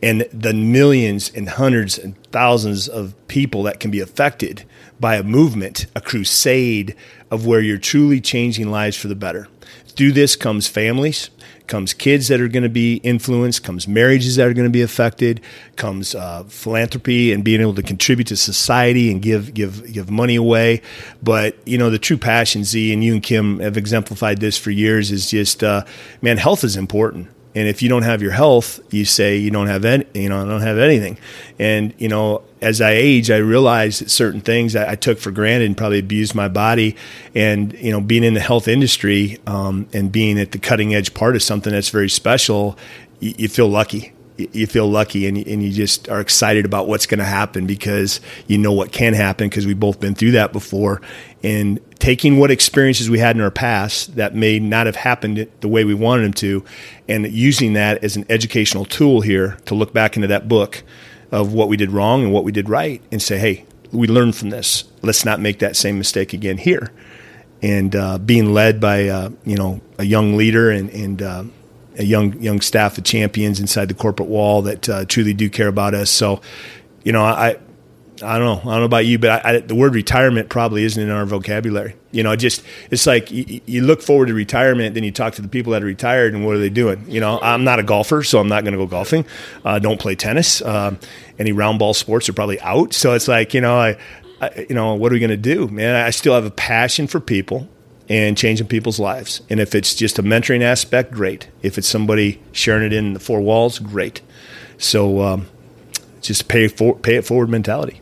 [0.01, 4.63] and the millions and hundreds and thousands of people that can be affected
[4.99, 6.95] by a movement, a crusade
[7.31, 9.47] of where you're truly changing lives for the better.
[9.87, 11.29] Through this comes families,
[11.69, 14.81] comes kids that are going to be influenced, comes marriages that are going to be
[14.81, 15.39] affected,
[15.77, 20.35] comes uh, philanthropy and being able to contribute to society and give give give money
[20.35, 20.81] away.
[21.23, 24.71] But you know, the true passion, Z and you and Kim have exemplified this for
[24.71, 25.11] years.
[25.11, 25.85] Is just uh,
[26.21, 27.29] man, health is important.
[27.55, 30.41] And if you don't have your health, you say you don't have any, you know,
[30.41, 31.17] I don't have anything.
[31.57, 35.31] And you know, as I age, I realize that certain things I, I took for
[35.31, 36.95] granted and probably abused my body.
[37.33, 41.13] And you know, being in the health industry um, and being at the cutting edge
[41.13, 42.77] part of something that's very special,
[43.19, 44.13] you, you feel lucky
[44.53, 48.21] you feel lucky and, and you just are excited about what's going to happen because
[48.47, 51.01] you know what can happen because we've both been through that before.
[51.43, 51.79] And
[52.09, 55.83] taking what experiences we had in our past that may not have happened the way
[55.83, 56.65] we wanted them to,
[57.07, 60.81] and using that as an educational tool here to look back into that book
[61.31, 64.35] of what we did wrong and what we did right and say, hey, we learned
[64.35, 64.85] from this.
[65.03, 66.91] Let's not make that same mistake again here.
[67.61, 71.43] And uh, being led by uh, you know a young leader and, and uh,
[71.99, 75.67] a young young staff of champions inside the corporate wall that uh, truly do care
[75.67, 76.09] about us.
[76.09, 76.41] So,
[77.03, 77.57] you know, I
[78.23, 78.71] I don't know.
[78.71, 81.25] I don't know about you, but I, I, the word retirement probably isn't in our
[81.25, 81.95] vocabulary.
[82.11, 85.41] You know, just it's like you, you, look forward to retirement, then you talk to
[85.41, 87.05] the people that are retired, and what are they doing?
[87.07, 89.25] You know, I'm not a golfer, so I'm not going to go golfing.
[89.63, 90.61] Uh, don't play tennis.
[90.61, 90.99] Um,
[91.37, 92.93] any round ball sports are probably out.
[92.93, 93.97] So it's like you know, I,
[94.41, 95.95] I you know, what are we going to do, man?
[95.95, 97.67] I still have a passion for people
[98.09, 99.41] and changing people's lives.
[99.49, 101.47] And if it's just a mentoring aspect, great.
[101.61, 104.21] If it's somebody sharing it in the four walls, great.
[104.77, 105.21] So.
[105.21, 105.47] Um,
[106.21, 108.01] just pay for pay it forward mentality.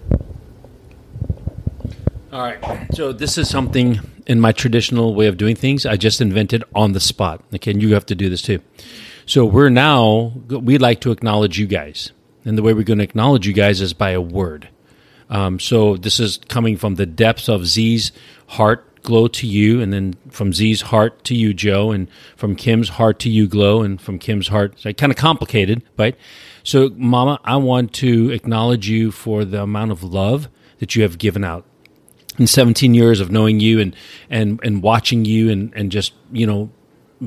[2.31, 2.87] All right.
[2.93, 5.85] So this is something in my traditional way of doing things.
[5.85, 7.43] I just invented on the spot.
[7.55, 8.59] Okay, and you have to do this too.
[9.25, 12.11] So we're now we'd like to acknowledge you guys,
[12.45, 14.69] and the way we're going to acknowledge you guys is by a word.
[15.29, 18.11] Um, so this is coming from the depths of Z's
[18.47, 22.89] heart glow to you, and then from Z's heart to you, Joe, and from Kim's
[22.89, 24.79] heart to you, glow, and from Kim's heart.
[24.79, 26.15] So kind of complicated, right?
[26.67, 30.49] So, Mama, I want to acknowledge you for the amount of love
[30.79, 31.63] that you have given out.
[32.37, 33.95] In 17 years of knowing you and
[34.29, 36.69] and and watching you and and just you know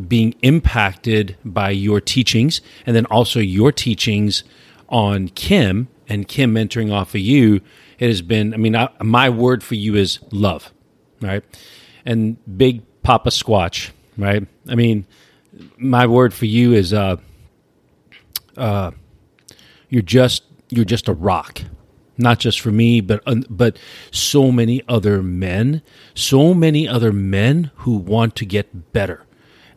[0.07, 4.45] being impacted by your teachings and then also your teachings
[4.91, 7.63] on Kim and Kim mentoring off of you
[7.99, 10.71] it has been i mean I, my word for you is love
[11.23, 11.43] right?
[12.05, 14.47] And big papa squatch right?
[14.69, 15.07] I mean
[15.79, 17.17] my word for you is uh
[18.57, 18.93] uh
[19.91, 21.63] you're just you're just a rock
[22.17, 23.79] not just for me but but
[24.11, 25.83] so many other men
[26.15, 29.27] so many other men who want to get better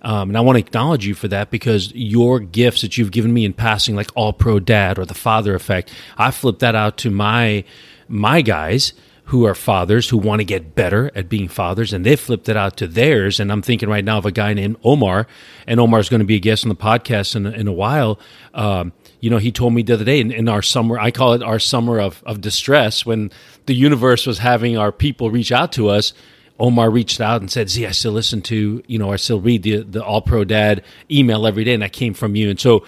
[0.04, 3.34] um, and I want to acknowledge you for that because your gifts that you've given
[3.34, 6.98] me in passing, like All Pro Dad or the Father Effect, I flip that out
[6.98, 7.64] to my
[8.10, 8.94] my guys
[9.26, 12.58] who are fathers who want to get better at being fathers, and they flipped it
[12.58, 13.40] out to theirs.
[13.40, 15.26] And I'm thinking right now of a guy named Omar,
[15.66, 18.20] and Omar is going to be a guest on the podcast in, in a while.
[18.54, 18.92] Um,
[19.24, 21.42] you know, he told me the other day in, in, our summer, I call it
[21.42, 23.32] our summer of, of distress, when
[23.68, 26.12] the universe was having our people reach out to us.
[26.60, 29.64] Omar reached out and said, "Z, I still listen to, you know, I still read
[29.64, 32.86] the the All Pro Dad email every day, and that came from you." And so,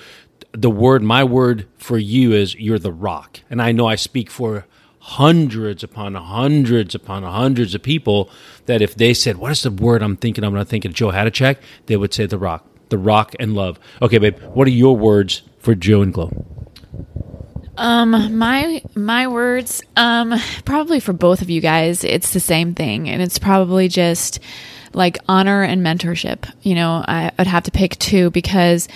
[0.51, 3.39] the word, my word for you is, you're the rock.
[3.49, 4.65] And I know I speak for
[4.99, 8.29] hundreds upon hundreds upon hundreds of people
[8.65, 10.43] that if they said, What is the word I'm thinking?
[10.43, 12.65] I'm not thinking Joe Hadachek, they would say the rock.
[12.89, 13.79] The rock and love.
[14.01, 16.31] Okay, babe, what are your words for Joe and Glow?
[17.77, 23.09] Um, my my words, um, probably for both of you guys, it's the same thing,
[23.09, 24.39] and it's probably just
[24.93, 26.49] like honor and mentorship.
[26.61, 28.87] You know, I would have to pick two because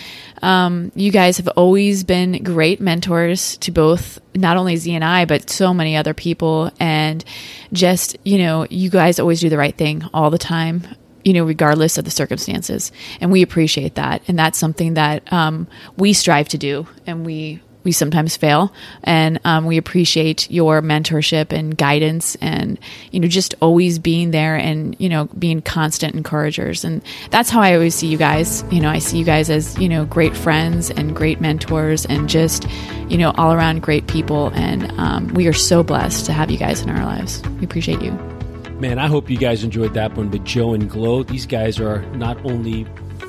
[0.41, 5.25] um, you guys have always been great mentors to both not only Z and I,
[5.25, 6.71] but so many other people.
[6.79, 7.25] And
[7.73, 10.87] just, you know, you guys always do the right thing all the time
[11.29, 12.91] you know, regardless of the circumstances.
[13.21, 14.23] And we appreciate that.
[14.27, 16.87] And that's something that um, we strive to do.
[17.05, 18.73] And we we sometimes fail
[19.03, 22.79] and um, we appreciate your mentorship and guidance and
[23.11, 27.61] you know just always being there and you know being constant encouragers and that's how
[27.61, 30.35] i always see you guys you know i see you guys as you know great
[30.35, 32.67] friends and great mentors and just
[33.07, 36.57] you know all around great people and um, we are so blessed to have you
[36.57, 38.38] guys in our lives we appreciate you
[38.79, 42.01] man i hope you guys enjoyed that one but joe and glow these guys are
[42.15, 42.85] not only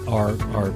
[0.08, 0.70] our our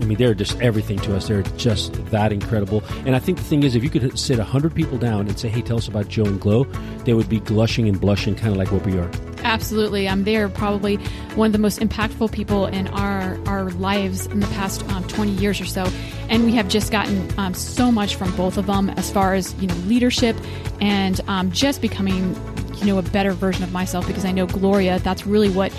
[0.00, 1.28] I mean, they're just everything to us.
[1.28, 2.82] They're just that incredible.
[3.04, 5.48] And I think the thing is, if you could sit 100 people down and say,
[5.48, 6.64] hey, tell us about Joe and Glow,
[7.04, 9.10] they would be glushing and blushing, kind of like what we are.
[9.42, 10.08] Absolutely.
[10.08, 10.96] Um, they are probably
[11.36, 15.32] one of the most impactful people in our, our lives in the past um, 20
[15.32, 15.84] years or so.
[16.28, 19.54] And we have just gotten um, so much from both of them as far as,
[19.54, 20.36] you know, leadership
[20.80, 22.34] and um, just becoming,
[22.78, 25.72] you know, a better version of myself because I know Gloria, that's really what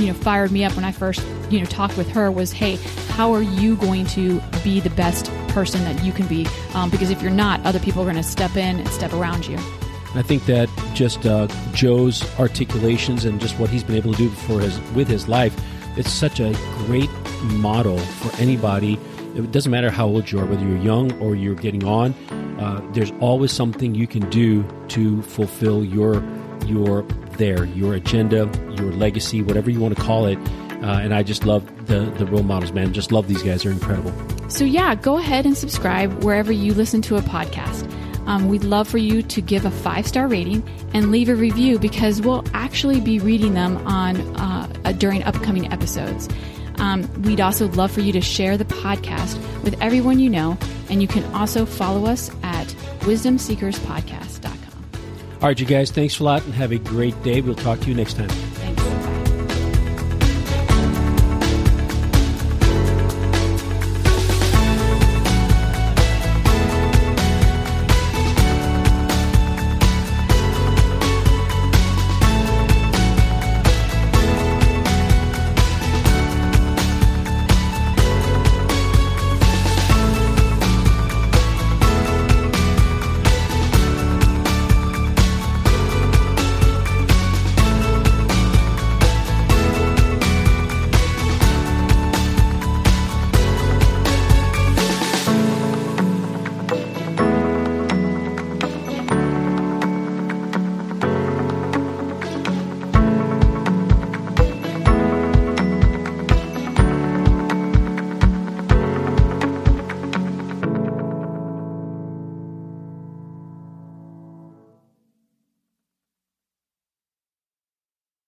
[0.00, 2.76] you know fired me up when I first you know talked with her was hey
[3.10, 6.46] how are you going to be the best person that you can be?
[6.74, 9.46] Um, because if you're not other people are going to step in and step around
[9.46, 9.56] you.
[10.14, 14.30] I think that just uh, Joe's articulations and just what he's been able to do
[14.30, 15.54] for his with his life
[15.96, 16.52] it's such a
[16.86, 17.10] great
[17.42, 18.98] model for anybody.
[19.34, 22.14] It doesn't matter how old you are whether you're young or you're getting on
[22.58, 26.22] uh, there's always something you can do to fulfill your
[26.66, 27.04] your
[27.38, 30.38] there, your agenda, your legacy, whatever you want to call it.
[30.82, 32.92] Uh, and I just love the the role models, man.
[32.92, 34.12] Just love these guys; they're incredible.
[34.48, 37.90] So yeah, go ahead and subscribe wherever you listen to a podcast.
[38.28, 40.62] Um, we'd love for you to give a five star rating
[40.92, 45.72] and leave a review because we'll actually be reading them on uh, uh, during upcoming
[45.72, 46.28] episodes.
[46.76, 50.56] Um, we'd also love for you to share the podcast with everyone you know,
[50.90, 52.72] and you can also follow us at
[53.06, 54.27] Wisdom Seekers Podcast.
[55.40, 57.40] All right, you guys, thanks a lot and have a great day.
[57.40, 58.47] We'll talk to you next time.